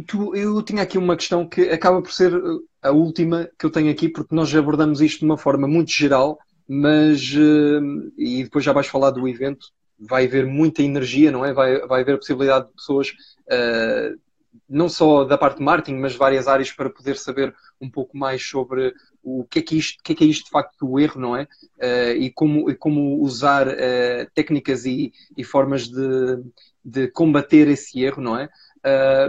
Tu, 0.07 0.35
eu 0.35 0.61
tinha 0.63 0.81
aqui 0.81 0.97
uma 0.97 1.15
questão 1.15 1.47
que 1.47 1.69
acaba 1.69 2.01
por 2.01 2.11
ser 2.11 2.33
a 2.81 2.91
última 2.91 3.49
que 3.59 3.65
eu 3.65 3.69
tenho 3.69 3.91
aqui, 3.91 4.09
porque 4.09 4.33
nós 4.33 4.53
abordamos 4.55 5.01
isto 5.01 5.19
de 5.19 5.25
uma 5.25 5.37
forma 5.37 5.67
muito 5.67 5.91
geral, 5.91 6.39
mas 6.67 7.33
eh, 7.35 8.11
e 8.17 8.43
depois 8.43 8.63
já 8.63 8.71
vais 8.71 8.87
falar 8.87 9.11
do 9.11 9.27
evento, 9.27 9.67
vai 9.99 10.25
haver 10.25 10.45
muita 10.45 10.81
energia, 10.81 11.31
não 11.31 11.45
é? 11.45 11.53
Vai, 11.53 11.79
vai 11.85 12.01
haver 12.01 12.15
a 12.15 12.17
possibilidade 12.17 12.67
de 12.67 12.73
pessoas, 12.73 13.09
uh, 13.09 14.19
não 14.67 14.89
só 14.89 15.23
da 15.23 15.37
parte 15.37 15.57
de 15.57 15.63
marketing, 15.63 15.97
mas 15.99 16.15
várias 16.15 16.47
áreas 16.47 16.71
para 16.71 16.89
poder 16.89 17.17
saber 17.17 17.53
um 17.79 17.89
pouco 17.89 18.17
mais 18.17 18.43
sobre 18.43 18.93
o 19.21 19.45
que 19.45 19.59
é 19.59 19.61
que, 19.61 19.77
isto, 19.77 20.01
que 20.03 20.13
é, 20.13 20.15
que 20.15 20.23
é 20.23 20.27
isto 20.27 20.45
de 20.45 20.51
facto 20.51 20.85
do 20.85 20.99
erro, 20.99 21.19
não 21.19 21.35
é? 21.35 21.43
Uh, 21.77 22.17
e, 22.17 22.31
como, 22.31 22.69
e 22.69 22.75
como 22.75 23.21
usar 23.21 23.67
uh, 23.67 24.31
técnicas 24.33 24.85
e, 24.85 25.13
e 25.37 25.43
formas 25.43 25.87
de, 25.87 26.43
de 26.83 27.07
combater 27.07 27.67
esse 27.67 28.01
erro, 28.01 28.21
não 28.21 28.37
é? 28.37 28.49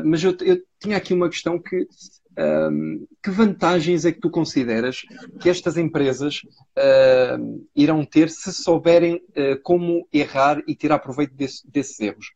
mas 0.04 0.22
eu, 0.24 0.36
eu 0.40 0.60
tinha 0.80 0.96
aqui 0.96 1.14
uma 1.14 1.28
questão 1.28 1.60
que 1.60 1.86
um, 2.36 3.06
que 3.22 3.30
vantagens 3.30 4.04
é 4.04 4.12
que 4.12 4.20
tu 4.20 4.30
consideras 4.30 5.02
que 5.40 5.48
estas 5.48 5.76
empresas 5.76 6.42
uh, 6.76 7.66
irão 7.74 8.04
ter 8.04 8.28
se 8.28 8.52
souberem 8.52 9.16
uh, 9.36 9.60
como 9.62 10.06
errar 10.12 10.60
e 10.66 10.74
tirar 10.74 10.98
proveito 10.98 11.34
desse, 11.34 11.68
desses 11.70 11.98
erros? 12.00 12.32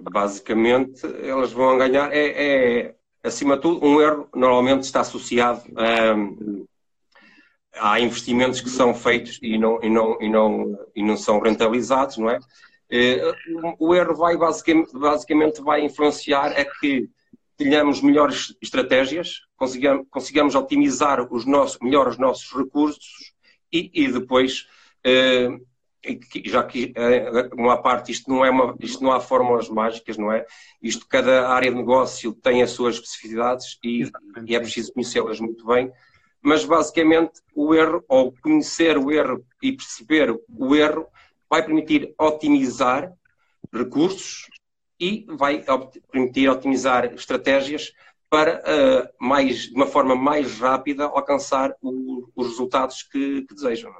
Basicamente, 0.00 1.06
elas 1.22 1.52
vão 1.52 1.78
ganhar. 1.78 2.12
É, 2.12 2.26
é, 2.26 2.94
acima 3.22 3.56
de 3.56 3.62
tudo, 3.62 3.86
um 3.86 4.00
erro 4.00 4.28
normalmente 4.34 4.84
está 4.84 5.00
associado 5.00 5.62
a 7.74 8.00
investimentos 8.00 8.62
que 8.62 8.70
são 8.70 8.94
feitos 8.94 9.38
e 9.42 9.58
não, 9.58 9.78
e 9.82 9.90
não, 9.90 10.18
e 10.22 10.28
não, 10.30 10.78
e 10.94 11.02
não 11.02 11.16
são 11.16 11.38
rentabilizados, 11.40 12.16
não 12.16 12.30
é? 12.30 12.38
Eh, 12.88 13.20
o 13.78 13.94
erro 13.94 14.14
vai 14.14 14.36
basicamente, 14.36 14.92
basicamente 14.92 15.60
vai 15.60 15.84
influenciar 15.84 16.52
a 16.52 16.64
que 16.64 17.08
tenhamos 17.56 18.00
melhores 18.00 18.54
estratégias, 18.60 19.40
consigamos, 19.56 20.06
consigamos 20.10 20.54
otimizar 20.54 21.26
os 21.32 21.44
nossos, 21.46 21.78
melhor 21.80 22.06
os 22.08 22.18
nossos 22.18 22.52
recursos 22.52 23.34
e, 23.72 23.90
e 23.92 24.12
depois, 24.12 24.68
eh, 25.02 25.48
já 26.44 26.62
que 26.62 26.92
eh, 26.94 27.48
uma 27.54 27.80
parte, 27.80 28.12
isto 28.12 28.30
não, 28.30 28.44
é 28.44 28.50
uma, 28.50 28.76
isto 28.80 29.02
não 29.02 29.10
há 29.10 29.20
fórmulas 29.20 29.68
mágicas, 29.68 30.16
não 30.16 30.30
é? 30.30 30.44
Isto, 30.82 31.06
cada 31.08 31.48
área 31.48 31.70
de 31.70 31.76
negócio 31.76 32.32
tem 32.34 32.62
as 32.62 32.70
suas 32.70 32.96
especificidades 32.96 33.78
e, 33.82 34.04
e 34.46 34.54
é 34.54 34.60
preciso 34.60 34.92
conhecê-las 34.92 35.40
muito 35.40 35.66
bem, 35.66 35.90
mas 36.42 36.64
basicamente 36.64 37.40
o 37.54 37.74
erro, 37.74 38.04
ou 38.06 38.32
conhecer 38.40 38.96
o 38.98 39.10
erro 39.10 39.44
e 39.62 39.72
perceber 39.72 40.32
o 40.48 40.76
erro, 40.76 41.06
vai 41.48 41.64
permitir 41.64 42.14
otimizar 42.18 43.12
recursos, 43.72 44.48
e 44.98 45.26
vai 45.28 45.64
permitir 46.10 46.48
otimizar 46.48 47.12
estratégias 47.14 47.92
para, 48.28 48.60
uh, 48.60 49.08
mais, 49.24 49.68
de 49.68 49.74
uma 49.74 49.86
forma 49.86 50.16
mais 50.16 50.58
rápida, 50.58 51.04
alcançar 51.04 51.74
o, 51.80 52.28
os 52.34 52.48
resultados 52.48 53.02
que, 53.02 53.42
que 53.42 53.54
desejam. 53.54 53.92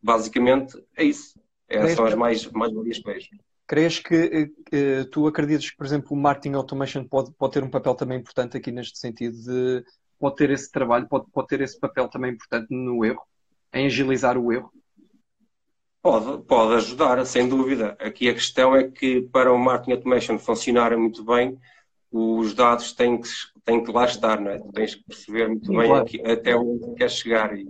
Basicamente, 0.00 0.82
é 0.96 1.04
isso. 1.04 1.38
Essas 1.68 1.92
são 1.92 2.06
as 2.06 2.14
mais, 2.14 2.46
mais 2.52 2.72
valias 2.72 2.98
que 2.98 3.12
vejo. 3.12 3.28
Crees 3.66 3.98
que 3.98 4.52
uh, 4.72 5.10
tu 5.10 5.26
acreditas 5.26 5.68
que, 5.68 5.76
por 5.76 5.84
exemplo, 5.84 6.12
o 6.12 6.16
marketing 6.16 6.54
automation 6.54 7.04
pode, 7.04 7.32
pode 7.32 7.52
ter 7.52 7.64
um 7.64 7.70
papel 7.70 7.94
também 7.94 8.18
importante 8.18 8.56
aqui 8.56 8.70
neste 8.70 8.98
sentido 8.98 9.36
de 9.36 9.84
pode 10.18 10.36
ter 10.36 10.50
esse 10.50 10.70
trabalho, 10.70 11.06
pode, 11.08 11.26
pode 11.30 11.48
ter 11.48 11.60
esse 11.60 11.78
papel 11.78 12.08
também 12.08 12.32
importante 12.32 12.68
no 12.70 13.04
erro, 13.04 13.20
em 13.74 13.86
agilizar 13.86 14.38
o 14.38 14.52
erro? 14.52 14.72
Pode, 16.06 16.44
pode 16.44 16.74
ajudar, 16.74 17.26
sem 17.26 17.48
dúvida. 17.48 17.96
Aqui 17.98 18.28
a 18.28 18.32
questão 18.32 18.76
é 18.76 18.88
que 18.88 19.22
para 19.22 19.52
o 19.52 19.58
marketing 19.58 19.90
automation 19.94 20.38
funcionar 20.38 20.96
muito 20.96 21.24
bem, 21.24 21.58
os 22.12 22.54
dados 22.54 22.92
têm 22.92 23.20
que, 23.20 23.28
têm 23.64 23.82
que 23.82 23.90
lá 23.90 24.04
estar, 24.04 24.40
não 24.40 24.52
é? 24.52 24.58
Tu 24.60 24.72
tens 24.72 24.94
que 24.94 25.02
perceber 25.02 25.48
muito 25.48 25.66
Sim, 25.66 25.76
bem 25.76 25.88
claro. 25.88 26.04
aqui, 26.04 26.22
até 26.24 26.54
onde 26.54 26.94
quer 26.94 27.10
chegar. 27.10 27.58
E, 27.58 27.66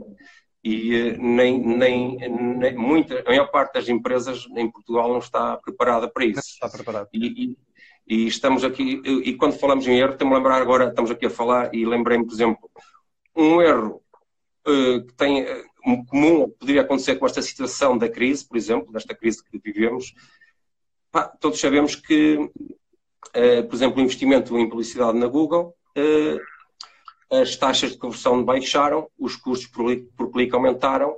e 0.62 0.95
eh, 0.95 1.16
nem, 1.16 1.59
nem, 1.59 2.19
nem, 2.59 2.76
muita, 2.76 3.21
a 3.21 3.25
maior 3.31 3.50
parte 3.50 3.73
das 3.73 3.88
empresas 3.88 4.47
em 4.55 4.71
Portugal 4.71 5.09
não 5.09 5.19
está 5.19 5.57
preparada 5.57 6.07
para 6.07 6.26
isso. 6.26 6.43
Não 6.61 6.69
está 6.69 6.69
preparada. 6.69 7.09
E, 7.14 7.26
e, 7.26 7.57
e, 8.07 8.26
estamos 8.26 8.64
aqui, 8.64 9.00
e 9.02 9.33
quando 9.33 9.59
falamos 9.59 9.88
em 9.88 9.99
erro, 9.99 10.14
a 10.21 10.35
lembrar 10.35 10.61
agora, 10.61 10.88
estamos 10.88 11.11
aqui 11.11 11.25
a 11.25 11.31
falar, 11.31 11.75
e 11.75 11.87
lembrei-me, 11.87 12.26
por 12.26 12.35
exemplo, 12.35 12.71
um 13.35 13.62
erro 13.62 14.02
uh, 14.69 15.07
que 15.07 15.14
tem 15.14 15.43
um 15.43 15.75
comum, 16.05 16.49
poderia 16.59 16.83
acontecer 16.83 17.16
com 17.16 17.26
esta 17.26 17.43
situação 17.43 17.97
da 17.97 18.09
crise, 18.09 18.47
por 18.47 18.57
exemplo, 18.57 18.93
desta 18.93 19.14
crise 19.14 19.43
que 19.45 19.59
vivemos, 19.59 20.14
pá, 21.12 21.28
todos 21.28 21.61
sabemos 21.61 21.95
que, 21.95 22.37
uh, 22.37 23.69
por 23.69 23.75
exemplo, 23.75 23.99
o 23.99 24.02
investimento 24.02 24.59
em 24.59 24.69
publicidade 24.69 25.19
na 25.19 25.26
Google 25.26 25.76
as 27.31 27.57
taxas 27.57 27.93
de 27.93 27.99
conversão 27.99 28.45
baixaram, 28.45 29.09
os 29.19 29.37
custos 29.37 29.69
por, 29.69 29.85
por 30.16 30.31
clique 30.31 30.55
aumentaram, 30.55 31.16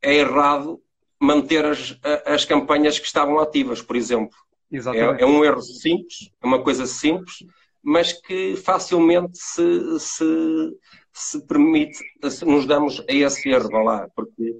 é 0.00 0.14
errado 0.14 0.80
manter 1.20 1.64
as, 1.64 1.98
as 2.24 2.44
campanhas 2.44 2.98
que 2.98 3.06
estavam 3.06 3.38
ativas, 3.38 3.82
por 3.82 3.96
exemplo. 3.96 4.36
É, 4.72 5.22
é, 5.22 5.26
um 5.26 5.44
erro 5.44 5.60
simples, 5.60 6.30
é 6.40 6.46
uma 6.46 6.62
coisa 6.62 6.86
simples, 6.86 7.44
mas 7.82 8.12
que 8.12 8.56
facilmente 8.56 9.36
se, 9.36 9.98
se, 9.98 10.78
se 11.12 11.46
permite, 11.46 11.98
se 12.30 12.44
nos 12.44 12.66
damos 12.66 13.00
a 13.00 13.12
esse 13.12 13.48
erro, 13.48 13.82
lá, 13.82 14.08
porque 14.14 14.56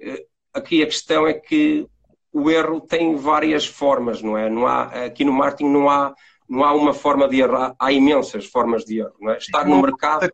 eh, 0.00 0.24
aqui 0.52 0.82
a 0.82 0.86
questão 0.86 1.26
é 1.26 1.34
que 1.34 1.86
o 2.32 2.50
erro 2.50 2.80
tem 2.80 3.14
várias 3.16 3.66
formas, 3.66 4.22
não 4.22 4.36
é? 4.36 4.48
Não 4.48 4.66
há, 4.66 5.04
aqui 5.06 5.24
no 5.24 5.32
marketing 5.32 5.70
não 5.70 5.90
há, 5.90 6.14
não 6.48 6.64
há 6.64 6.72
uma 6.72 6.94
forma 6.94 7.28
de 7.28 7.40
errar, 7.40 7.74
há 7.78 7.92
imensas 7.92 8.46
formas 8.46 8.84
de 8.84 9.00
erro, 9.00 9.14
não 9.20 9.32
é? 9.32 9.38
Estar 9.38 9.64
não 9.64 9.76
no 9.76 9.82
mercado... 9.82 10.24
É 10.24 10.32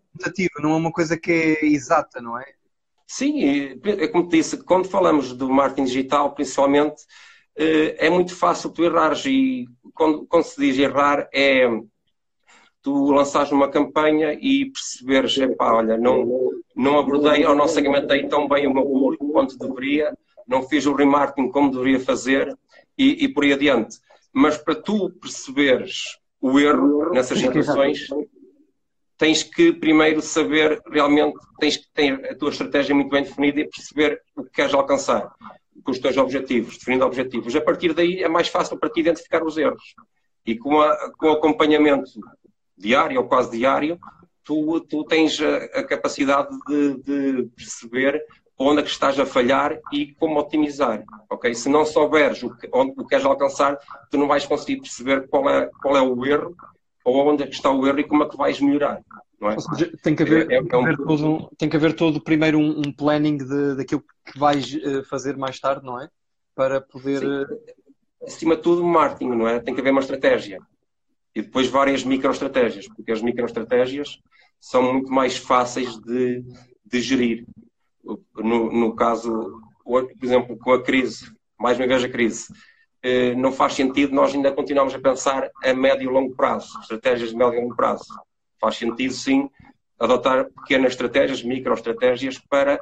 não 0.60 0.72
é 0.72 0.76
uma 0.76 0.92
coisa 0.92 1.16
que 1.16 1.30
é 1.30 1.66
exata, 1.66 2.20
não 2.20 2.38
é? 2.38 2.44
Sim, 3.06 3.42
é 3.84 4.08
como 4.08 4.28
te 4.28 4.36
disse, 4.36 4.62
quando 4.62 4.88
falamos 4.88 5.32
do 5.32 5.50
marketing 5.50 5.84
digital, 5.84 6.34
principalmente, 6.34 7.02
eh, 7.56 8.06
é 8.06 8.10
muito 8.10 8.36
fácil 8.36 8.70
tu 8.70 8.84
errares 8.84 9.24
e 9.26 9.66
quando, 9.94 10.26
quando 10.26 10.44
se 10.44 10.60
diz 10.60 10.78
errar 10.78 11.28
é 11.32 11.66
tu 12.82 13.10
lançares 13.10 13.52
uma 13.52 13.68
campanha 13.68 14.32
e 14.40 14.70
perceberes, 14.70 15.36
epá, 15.38 15.74
olha, 15.74 15.96
não, 15.96 16.52
não 16.74 16.98
abordei 16.98 17.44
ou 17.44 17.54
não 17.54 17.68
segmentei 17.68 18.26
tão 18.28 18.48
bem 18.48 18.66
o 18.66 18.74
meu 18.74 18.84
público 18.84 19.30
quanto 19.32 19.58
deveria, 19.58 20.16
não 20.46 20.62
fiz 20.62 20.86
o 20.86 20.94
remarketing 20.94 21.50
como 21.50 21.70
deveria 21.70 22.00
fazer 22.00 22.56
e, 22.96 23.24
e 23.24 23.28
por 23.28 23.44
aí 23.44 23.52
adiante. 23.52 23.98
Mas 24.32 24.56
para 24.56 24.74
tu 24.74 25.10
perceberes 25.20 26.18
o 26.40 26.58
erro 26.58 27.10
nessas 27.10 27.38
situações, 27.38 28.08
tens 29.16 29.42
que 29.42 29.72
primeiro 29.72 30.22
saber 30.22 30.80
realmente, 30.90 31.36
tens 31.58 31.76
que 31.76 31.90
ter 31.92 32.30
a 32.30 32.34
tua 32.36 32.50
estratégia 32.50 32.94
muito 32.94 33.10
bem 33.10 33.24
definida 33.24 33.60
e 33.60 33.68
perceber 33.68 34.22
o 34.36 34.44
que 34.44 34.50
queres 34.50 34.72
alcançar 34.72 35.28
com 35.84 35.90
os 35.90 35.98
teus 35.98 36.16
objetivos, 36.16 36.78
definindo 36.78 37.04
objetivos. 37.04 37.54
A 37.56 37.60
partir 37.60 37.92
daí 37.92 38.22
é 38.22 38.28
mais 38.28 38.48
fácil 38.48 38.78
para 38.78 38.90
ti 38.90 39.00
identificar 39.00 39.42
os 39.42 39.58
erros. 39.58 39.94
E 40.46 40.56
com, 40.56 40.80
a, 40.80 41.12
com 41.18 41.26
o 41.26 41.32
acompanhamento 41.32 42.10
diário 42.78 43.20
ou 43.20 43.26
quase 43.26 43.50
diário, 43.50 43.98
tu, 44.44 44.80
tu 44.80 45.04
tens 45.04 45.38
a, 45.40 45.80
a 45.80 45.84
capacidade 45.84 46.48
de, 46.66 47.02
de, 47.02 47.50
perceber 47.56 48.22
onde 48.58 48.80
é 48.80 48.82
que 48.82 48.90
estás 48.90 49.18
a 49.20 49.26
falhar 49.26 49.78
e 49.92 50.14
como 50.14 50.40
otimizar. 50.40 51.04
ok? 51.30 51.54
Se 51.54 51.68
não 51.68 51.84
souberes 51.84 52.42
o 52.42 52.56
que, 52.56 52.68
onde 52.72 52.92
o 52.92 53.04
que 53.04 53.10
queres 53.10 53.24
alcançar, 53.24 53.78
tu 54.10 54.18
não 54.18 54.26
vais 54.26 54.46
conseguir 54.46 54.80
perceber 54.80 55.28
qual 55.28 55.48
é, 55.48 55.70
qual 55.82 55.96
é 55.96 56.00
o 56.00 56.24
erro 56.24 56.56
ou 57.04 57.28
onde 57.28 57.42
é 57.42 57.46
que 57.46 57.54
está 57.54 57.70
o 57.70 57.86
erro 57.86 58.00
e 58.00 58.04
como 58.04 58.24
é 58.24 58.28
que 58.28 58.36
vais 58.36 58.60
melhorar. 58.60 59.00
É? 59.40 59.60
Seja, 59.60 59.92
tem 60.02 60.16
que 60.16 60.24
haver, 60.24 60.50
é, 60.50 60.56
é, 60.56 60.60
um... 60.60 60.96
todo, 60.96 61.50
tem 61.56 61.68
que 61.68 61.76
haver 61.76 61.94
todo 61.94 62.20
primeiro 62.20 62.58
um, 62.58 62.80
um, 62.86 62.92
planning 62.92 63.36
de, 63.36 63.76
daquilo 63.76 64.02
que 64.24 64.36
vais 64.36 64.74
uh, 64.74 65.04
fazer 65.04 65.36
mais 65.36 65.60
tarde, 65.60 65.86
não 65.86 66.00
é? 66.00 66.08
Para 66.56 66.80
poder. 66.80 67.20
Sim. 67.20 67.54
Eh, 67.54 67.74
Acima 68.26 68.56
de 68.56 68.62
tudo, 68.62 68.82
marketing, 68.82 69.30
não 69.30 69.46
é? 69.46 69.60
Tem 69.60 69.72
que 69.72 69.80
haver 69.80 69.92
uma 69.92 70.00
estratégia. 70.00 70.58
E 71.34 71.42
depois 71.42 71.68
várias 71.68 72.04
microestratégias, 72.04 72.88
porque 72.88 73.12
as 73.12 73.22
microestratégias 73.22 74.18
são 74.60 74.92
muito 74.92 75.12
mais 75.12 75.36
fáceis 75.36 75.96
de, 75.98 76.42
de 76.84 77.00
gerir. 77.00 77.46
No, 78.36 78.72
no 78.72 78.96
caso, 78.96 79.60
por 79.84 80.08
exemplo, 80.22 80.56
com 80.58 80.72
a 80.72 80.82
crise, 80.82 81.30
mais 81.58 81.78
uma 81.78 81.86
vez 81.86 82.02
a 82.02 82.08
crise, 82.08 82.46
eh, 83.02 83.34
não 83.34 83.52
faz 83.52 83.74
sentido 83.74 84.14
nós 84.14 84.34
ainda 84.34 84.50
continuarmos 84.50 84.94
a 84.94 84.98
pensar 84.98 85.50
a 85.62 85.74
médio 85.74 86.10
e 86.10 86.12
longo 86.12 86.34
prazo, 86.34 86.78
estratégias 86.80 87.30
de 87.30 87.36
médio 87.36 87.58
e 87.58 87.62
longo 87.62 87.76
prazo 87.76 88.06
faz 88.60 88.76
sentido 88.76 89.12
sim 89.14 89.48
adotar 89.98 90.46
pequenas 90.50 90.92
estratégias, 90.92 91.42
microestratégias, 91.42 92.38
para 92.38 92.80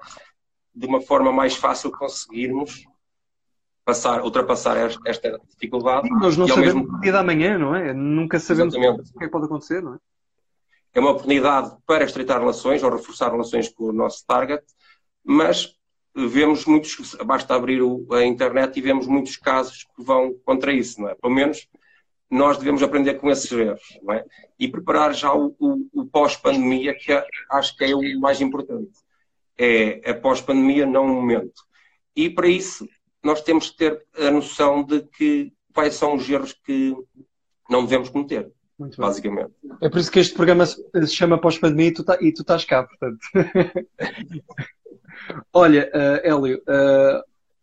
de 0.74 0.86
uma 0.86 1.00
forma 1.00 1.32
mais 1.32 1.56
fácil 1.56 1.90
conseguirmos 1.90 2.84
passar, 3.86 4.20
ultrapassar 4.24 4.76
esta 5.06 5.40
dificuldade. 5.48 6.08
Sim, 6.08 6.14
nós 6.14 6.36
não 6.36 6.48
sabemos 6.48 6.74
mesmo... 6.74 6.96
o 6.96 7.00
dia 7.00 7.12
da 7.12 7.22
manhã, 7.22 7.56
não 7.56 7.72
é? 7.72 7.94
Nunca 7.94 8.40
sabemos 8.40 8.74
Exatamente. 8.74 9.10
o 9.10 9.18
que, 9.18 9.24
é 9.24 9.26
que 9.28 9.32
pode 9.32 9.44
acontecer, 9.46 9.80
não 9.80 9.94
é? 9.94 9.98
É 10.92 10.98
uma 10.98 11.10
oportunidade 11.10 11.76
para 11.86 12.04
estreitar 12.04 12.40
relações 12.40 12.82
ou 12.82 12.90
reforçar 12.90 13.30
relações 13.30 13.68
com 13.68 13.84
o 13.84 13.92
nosso 13.92 14.26
target, 14.26 14.64
mas 15.22 15.72
vemos 16.16 16.64
muitos, 16.64 17.14
basta 17.24 17.54
abrir 17.54 17.80
a 18.12 18.24
internet 18.24 18.76
e 18.76 18.82
vemos 18.82 19.06
muitos 19.06 19.36
casos 19.36 19.84
que 19.94 20.02
vão 20.02 20.34
contra 20.44 20.72
isso, 20.72 21.00
não 21.00 21.08
é? 21.08 21.14
Pelo 21.14 21.32
menos 21.32 21.68
nós 22.28 22.58
devemos 22.58 22.82
aprender 22.82 23.14
com 23.14 23.30
esses 23.30 23.52
erros 23.52 24.00
é? 24.10 24.24
e 24.58 24.66
preparar 24.66 25.14
já 25.14 25.32
o, 25.32 25.54
o, 25.60 25.86
o 25.92 26.06
pós-pandemia, 26.06 26.92
que 26.92 27.12
é, 27.12 27.24
acho 27.52 27.76
que 27.76 27.84
é 27.84 27.94
o 27.94 28.18
mais 28.18 28.40
importante. 28.40 28.90
É 29.56 30.10
a 30.10 30.14
pós-pandemia, 30.14 30.86
não 30.86 31.04
o 31.04 31.14
momento. 31.14 31.62
E 32.16 32.28
para 32.28 32.48
isso, 32.48 32.88
nós 33.26 33.42
temos 33.42 33.70
que 33.70 33.76
ter 33.76 34.02
a 34.16 34.30
noção 34.30 34.84
de 34.84 35.02
que 35.02 35.52
quais 35.74 35.94
são 35.94 36.14
os 36.14 36.28
erros 36.28 36.54
que 36.64 36.96
não 37.68 37.84
devemos 37.84 38.08
cometer, 38.08 38.50
basicamente. 38.96 39.52
É 39.82 39.88
por 39.90 39.98
isso 39.98 40.10
que 40.10 40.20
este 40.20 40.34
programa 40.34 40.64
se 40.64 40.78
chama 41.08 41.40
pós-pandemia 41.40 41.88
e, 41.88 41.92
tu 41.92 42.04
tá, 42.04 42.16
e 42.20 42.32
tu 42.32 42.42
estás 42.42 42.64
cá, 42.64 42.84
portanto. 42.84 43.18
Olha, 45.52 45.90
uh, 45.94 46.20
Hélio, 46.26 46.58
uh, 46.58 47.22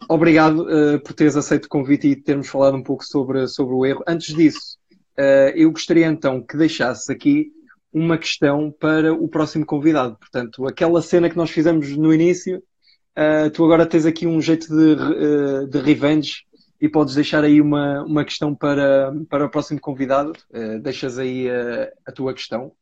Obrigado 0.09 0.63
uh, 0.63 0.99
por 0.99 1.13
teres 1.13 1.37
aceito 1.37 1.65
o 1.65 1.69
convite 1.69 2.07
e 2.07 2.15
termos 2.15 2.49
falado 2.49 2.75
um 2.75 2.83
pouco 2.83 3.05
sobre, 3.05 3.47
sobre 3.47 3.73
o 3.73 3.85
erro. 3.85 4.03
Antes 4.05 4.35
disso, 4.35 4.77
eu 5.55 5.71
gostaria 5.71 6.07
então 6.07 6.41
que 6.41 6.57
deixasses 6.57 7.09
aqui 7.09 7.53
uma 7.93 8.17
questão 8.17 8.69
para 8.71 9.13
o 9.13 9.29
próximo 9.29 9.65
convidado. 9.65 10.17
Portanto, 10.17 10.67
aquela 10.67 11.01
cena 11.01 11.29
que 11.29 11.37
nós 11.37 11.51
fizemos 11.51 11.95
no 11.95 12.13
início, 12.13 12.61
uh, 13.17 13.49
tu 13.51 13.63
agora 13.63 13.85
tens 13.85 14.05
aqui 14.05 14.27
um 14.27 14.41
jeito 14.41 14.67
de, 14.67 15.67
de 15.67 15.79
revenge 15.79 16.45
e 16.79 16.89
podes 16.89 17.15
deixar 17.15 17.43
aí 17.43 17.61
uma, 17.61 18.03
uma 18.03 18.25
questão 18.25 18.53
para, 18.53 19.13
para 19.29 19.45
o 19.45 19.49
próximo 19.49 19.79
convidado. 19.79 20.33
deixas 20.81 21.17
aí 21.17 21.47
a 22.05 22.11
tua 22.11 22.33
questão. 22.33 22.73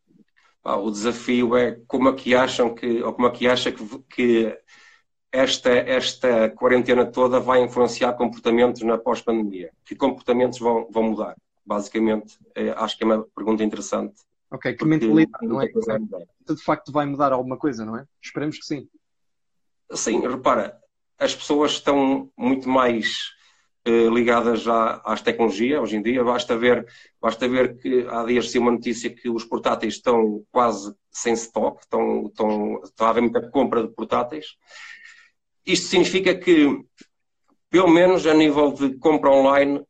o 0.63 0.89
desafio 0.89 1.56
é 1.56 1.80
como 1.88 2.10
é 2.10 2.13
que 2.13 2.34
acham 2.34 2.74
que, 2.74 3.04
ou 3.04 3.13
como 3.13 3.28
é 3.28 3.32
que 3.32 3.48
acha 3.48 3.72
que, 3.72 3.84
que 4.10 4.58
esta, 5.32 5.70
esta 5.70 6.50
quarentena 6.50 7.06
toda 7.06 7.39
vai 7.39 7.63
influenciar 7.63 8.13
comportamentos 8.13 8.82
na 8.82 8.98
pós-pandemia? 8.98 9.72
Que 9.86 9.96
comportamentos 9.96 10.60
vão, 10.60 10.88
vão 10.91 11.04
mudar? 11.04 11.36
Basicamente, 11.65 12.38
é, 12.54 12.72
acho 12.72 12.98
que 12.98 13.04
é 13.04 13.08
uma 13.08 13.26
pergunta 13.36 13.63
interessante. 13.63 14.15
Ok, 14.52 14.74
que 14.74 14.84
mentalidade, 14.84 15.46
não 15.46 15.62
é? 15.62 15.67
De 15.67 16.62
facto 16.62 16.91
vai 16.91 17.06
mudar 17.06 17.32
alguma 17.32 17.58
coisa, 17.58 17.86
não 17.86 17.98
é? 17.98 18.06
Esperemos 18.22 18.58
que 18.58 18.65
sim. 18.65 18.89
Sim, 19.93 20.21
repara, 20.27 20.77
as 21.19 21.36
pessoas 21.36 21.71
estão 21.73 22.30
muito 22.38 22.67
mais 22.67 23.32
eh, 23.84 24.08
ligadas 24.10 24.62
já 24.62 25.01
às 25.04 25.21
tecnologias 25.21 25.82
hoje 25.82 25.95
em 25.97 26.01
dia. 26.01 26.23
Basta 26.23 26.58
ver, 26.58 26.86
basta 27.19 27.47
ver 27.47 27.77
que 27.77 28.06
há 28.10 28.23
dias 28.25 28.51
saiu 28.51 28.62
uma 28.63 28.71
notícia 28.71 29.10
que 29.10 29.30
os 29.30 29.43
portáteis 29.43 29.95
estão 29.95 30.43
quase 30.51 30.95
sem 31.12 31.34
stock, 31.34 31.82
estão, 31.82 32.27
estão, 32.27 32.82
está 32.84 33.08
a 33.08 33.10
haver 33.10 33.21
muita 33.21 33.49
compra 33.49 33.84
de 33.84 33.89
portáteis. 33.93 34.56
Isto 35.65 35.88
significa 35.88 36.36
que, 36.36 36.84
pelo 37.69 37.88
menos 37.88 38.25
a 38.27 38.34
nível 38.34 38.71
de 38.71 38.97
compra 38.97 39.32
online, 39.32 39.84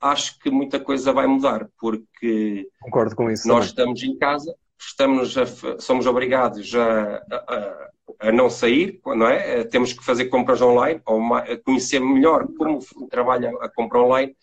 acho 0.00 0.38
que 0.38 0.50
muita 0.50 0.78
coisa 0.78 1.12
vai 1.12 1.26
mudar, 1.26 1.68
porque 1.78 2.68
Concordo 2.80 3.16
com 3.16 3.30
isso, 3.30 3.46
nós 3.48 3.72
também. 3.72 3.92
estamos 3.92 4.02
em 4.02 4.18
casa, 4.18 4.54
estamos 4.78 5.36
a, 5.36 5.46
somos 5.80 6.06
obrigados 6.06 6.74
a, 6.74 7.16
a, 7.16 7.87
a, 8.18 8.32
não 8.32 8.50
sair, 8.50 9.00
não 9.06 9.26
é? 9.26 9.64
Temos 9.64 9.92
que 9.92 10.04
fazer 10.04 10.26
compras 10.26 10.60
online, 10.60 11.00
ou 11.04 11.20
conhecer 11.64 12.00
melhor 12.00 12.46
como 12.56 12.80
trabalha 13.10 13.50
a 13.60 13.68
compra 13.68 14.00
online, 14.00 14.36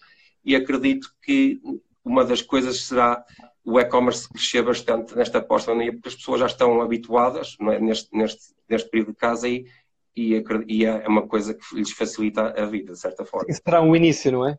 e 0.43 0.55
acredito 0.55 1.09
que 1.21 1.59
uma 2.03 2.23
das 2.23 2.41
coisas 2.41 2.85
será 2.85 3.23
o 3.65 3.79
e-commerce 3.79 4.29
crescer 4.29 4.61
bastante 4.61 5.15
nesta 5.15 5.41
pós-pandemia, 5.41 5.93
porque 5.93 6.09
as 6.09 6.15
pessoas 6.15 6.39
já 6.39 6.45
estão 6.45 6.81
habituadas 6.81 7.57
é? 7.59 7.79
neste, 7.79 8.15
neste, 8.15 8.53
neste 8.69 8.89
período 8.89 9.11
de 9.11 9.17
casa 9.17 9.49
e, 9.49 9.65
e, 10.15 10.41
e, 10.67 10.85
é 10.85 11.07
uma 11.07 11.27
coisa 11.27 11.55
que 11.55 11.75
lhes 11.75 11.91
facilita 11.91 12.53
a 12.61 12.65
vida, 12.67 12.93
de 12.93 12.99
certa 12.99 13.25
forma. 13.25 13.47
Isso 13.49 13.61
será 13.65 13.81
um 13.81 13.95
início, 13.95 14.31
não 14.31 14.47
é? 14.47 14.57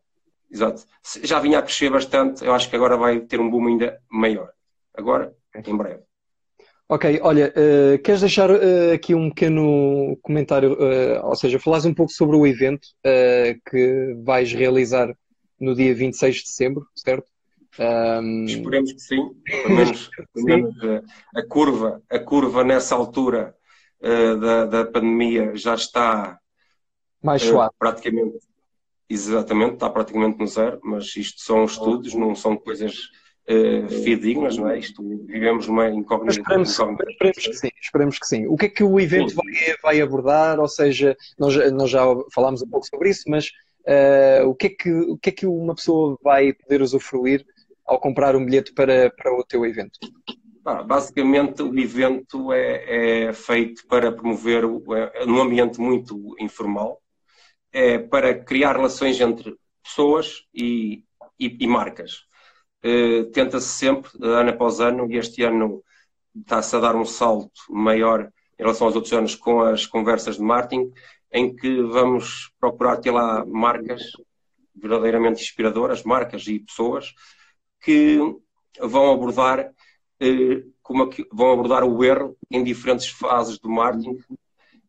Exato. 0.50 0.84
Já 1.22 1.38
vinha 1.38 1.60
a 1.60 1.62
crescer 1.62 1.90
bastante, 1.90 2.44
eu 2.44 2.52
acho 2.52 2.68
que 2.68 2.76
agora 2.76 2.96
vai 2.96 3.20
ter 3.20 3.40
um 3.40 3.48
boom 3.48 3.68
ainda 3.68 4.00
maior. 4.10 4.50
Agora, 4.92 5.34
em 5.54 5.76
breve. 5.76 6.02
Ok, 6.88 7.18
olha, 7.20 7.52
uh, 7.56 7.98
queres 8.00 8.20
deixar 8.20 8.48
uh, 8.48 8.92
aqui 8.94 9.12
um 9.12 9.28
pequeno 9.28 10.16
comentário, 10.22 10.74
uh, 10.74 11.26
ou 11.26 11.34
seja, 11.34 11.58
falares 11.58 11.84
um 11.84 11.92
pouco 11.92 12.12
sobre 12.12 12.36
o 12.36 12.46
evento 12.46 12.88
que 13.68 14.16
vais 14.24 14.52
realizar 14.52 15.12
no 15.60 15.74
dia 15.74 15.92
26 15.92 16.36
de 16.36 16.42
dezembro, 16.44 16.86
certo? 16.94 17.26
Um... 17.78 18.44
Esperemos 18.44 18.92
que 18.92 19.00
sim, 19.00 19.30
pelo 19.44 19.74
menos, 19.74 20.10
pelo 20.32 20.46
menos 20.46 20.74
a, 21.34 21.42
curva, 21.42 22.02
a 22.08 22.18
curva 22.20 22.62
nessa 22.62 22.94
altura 22.94 23.54
da, 24.40 24.64
da 24.66 24.84
pandemia 24.84 25.56
já 25.56 25.74
está 25.74 26.38
mais 27.20 27.42
suave. 27.42 27.74
praticamente, 27.78 28.38
exatamente, 29.08 29.74
está 29.74 29.90
praticamente 29.90 30.38
no 30.38 30.46
zero, 30.46 30.78
mas 30.84 31.16
isto 31.16 31.40
são 31.40 31.64
estudos, 31.64 32.14
não 32.14 32.34
são 32.36 32.56
coisas 32.56 33.10
uh, 33.48 33.88
fidedignas, 33.88 34.56
não 34.56 34.68
é? 34.68 34.78
Isto, 34.78 35.02
vivemos 35.26 35.66
numa 35.66 35.88
incógnita. 35.88 36.40
Esperemos, 36.40 36.70
esperemos, 36.70 37.46
que 37.46 37.54
sim, 37.54 37.68
esperemos 37.80 38.18
que 38.18 38.26
sim. 38.26 38.46
O 38.46 38.56
que 38.56 38.66
é 38.66 38.68
que 38.68 38.84
o 38.84 39.00
evento 39.00 39.34
vai, 39.34 39.46
vai, 39.82 40.00
abordar? 40.00 40.58
Ou 40.58 40.68
seja, 40.68 41.16
nós, 41.38 41.54
nós 41.72 41.90
já 41.90 42.02
falámos 42.32 42.62
um 42.62 42.68
pouco 42.68 42.86
sobre 42.86 43.10
isso, 43.10 43.24
mas 43.28 43.46
uh, 43.86 44.48
o, 44.48 44.54
que 44.54 44.66
é 44.66 44.70
que, 44.70 44.92
o 44.92 45.18
que 45.18 45.28
é 45.30 45.32
que 45.32 45.46
uma 45.46 45.74
pessoa 45.74 46.18
vai 46.22 46.52
poder 46.52 46.82
usufruir 46.82 47.44
ao 47.84 48.00
comprar 48.00 48.34
um 48.34 48.44
bilhete 48.44 48.72
para, 48.72 49.10
para 49.10 49.32
o 49.32 49.44
teu 49.44 49.64
evento? 49.64 49.98
Ah, 50.64 50.82
basicamente, 50.82 51.62
o 51.62 51.78
evento 51.78 52.52
é, 52.52 53.26
é 53.28 53.32
feito 53.32 53.86
para 53.86 54.10
promover, 54.10 54.64
é, 55.14 55.24
num 55.24 55.40
ambiente 55.40 55.80
muito 55.80 56.34
informal, 56.40 57.00
é 57.72 57.98
para 57.98 58.34
criar 58.34 58.72
relações 58.72 59.20
entre 59.20 59.54
pessoas 59.84 60.42
e, 60.52 61.04
e, 61.38 61.56
e 61.60 61.66
marcas. 61.68 62.26
Eh, 62.82 63.24
tenta-se 63.32 63.68
sempre, 63.68 64.10
ano 64.22 64.50
após 64.50 64.80
ano, 64.80 65.10
e 65.10 65.16
este 65.16 65.42
ano 65.42 65.82
está-se 66.34 66.76
a 66.76 66.80
dar 66.80 66.96
um 66.96 67.04
salto 67.04 67.50
maior 67.68 68.30
em 68.58 68.62
relação 68.62 68.86
aos 68.86 68.96
outros 68.96 69.12
anos 69.12 69.34
com 69.34 69.60
as 69.60 69.86
conversas 69.86 70.36
de 70.36 70.42
marketing, 70.42 70.92
em 71.32 71.54
que 71.54 71.82
vamos 71.82 72.50
procurar 72.60 72.98
ter 72.98 73.10
lá 73.10 73.44
marcas 73.44 74.02
verdadeiramente 74.74 75.42
inspiradoras, 75.42 76.02
marcas 76.02 76.46
e 76.46 76.60
pessoas 76.60 77.14
que 77.80 78.18
vão 78.80 79.12
abordar 79.12 79.72
eh, 80.20 80.62
como 80.82 81.10
vão 81.32 81.52
abordar 81.52 81.84
o 81.84 82.04
erro 82.04 82.36
em 82.50 82.62
diferentes 82.62 83.08
fases 83.08 83.58
do 83.58 83.68
marketing 83.68 84.18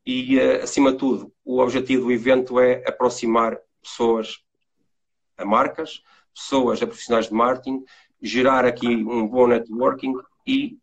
e, 0.06 0.40
eh, 0.40 0.62
acima 0.62 0.92
de 0.92 0.98
tudo, 1.00 1.34
o 1.44 1.60
objetivo 1.60 2.06
do 2.06 2.12
evento 2.12 2.60
é 2.60 2.84
aproximar 2.88 3.58
pessoas 3.82 4.38
a 5.38 5.44
marcas, 5.44 6.02
pessoas 6.38 6.82
a 6.82 6.88
profissionais 6.88 7.28
de 7.28 7.34
marketing, 7.34 7.84
gerar 8.22 8.66
aqui 8.66 8.88
um 8.88 9.28
bom 9.28 9.48
networking 9.48 10.14
e 10.46 10.78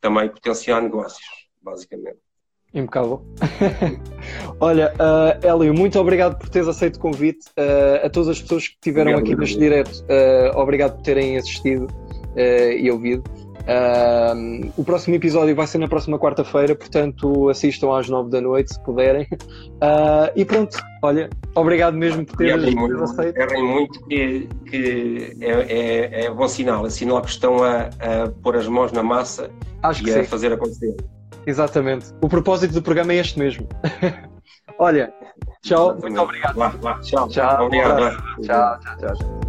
também 0.00 0.28
potenciar 0.28 0.82
negócios, 0.82 1.24
basicamente. 1.62 2.18
Impecável. 2.74 3.24
Olha, 4.60 4.92
uh, 4.94 5.46
Hélio, 5.46 5.72
muito 5.72 5.98
obrigado 5.98 6.38
por 6.38 6.50
teres 6.50 6.68
aceito 6.68 6.96
o 6.96 7.00
convite. 7.00 7.46
Uh, 7.58 8.06
a 8.06 8.10
todas 8.10 8.28
as 8.28 8.42
pessoas 8.42 8.68
que 8.68 8.74
estiveram 8.74 9.16
aqui 9.16 9.34
neste 9.34 9.58
direto, 9.58 10.04
uh, 10.04 10.58
obrigado 10.58 10.96
por 10.96 11.02
terem 11.02 11.36
assistido 11.38 11.86
e 12.36 12.88
ouvido. 12.88 13.24
Uh, 13.68 14.72
o 14.78 14.84
próximo 14.84 15.14
episódio 15.14 15.54
vai 15.54 15.66
ser 15.66 15.76
na 15.76 15.86
próxima 15.86 16.18
quarta-feira, 16.18 16.74
portanto 16.74 17.50
assistam 17.50 17.94
às 17.94 18.08
nove 18.08 18.30
da 18.30 18.40
noite 18.40 18.72
se 18.72 18.82
puderem. 18.82 19.26
Uh, 19.32 20.32
e 20.34 20.42
pronto, 20.42 20.78
olha, 21.02 21.28
obrigado 21.54 21.94
mesmo 21.94 22.24
por 22.24 22.38
teres, 22.38 22.74
aceito. 23.02 23.38
Errem 23.38 23.62
muito 23.62 24.02
que, 24.06 24.48
que 24.70 25.36
é, 25.42 25.50
é, 25.50 26.24
é, 26.24 26.30
bom 26.30 26.48
sinal, 26.48 26.86
é 26.86 26.90
sinal 26.90 27.20
que 27.20 27.28
estão 27.28 27.62
a, 27.62 27.90
a 28.00 28.30
pôr 28.42 28.56
as 28.56 28.66
mãos 28.66 28.90
na 28.90 29.02
massa 29.02 29.50
Acho 29.82 30.06
e 30.08 30.12
a 30.12 30.14
sim. 30.14 30.24
fazer 30.24 30.50
acontecer. 30.50 30.96
Exatamente. 31.46 32.06
O 32.22 32.28
propósito 32.28 32.72
do 32.72 32.80
programa 32.80 33.12
é 33.12 33.16
este 33.16 33.38
mesmo. 33.38 33.68
olha, 34.78 35.12
tchau, 35.62 35.90
Exatamente. 35.90 36.02
muito 36.02 36.20
obrigado. 36.22 36.56
Lá, 36.56 36.74
lá. 36.82 36.98
Tchau, 37.00 37.28
tchau. 37.28 37.66
Obrigado. 37.66 38.16
tchau, 38.42 38.78
tchau. 38.80 39.14
tchau. 39.14 39.47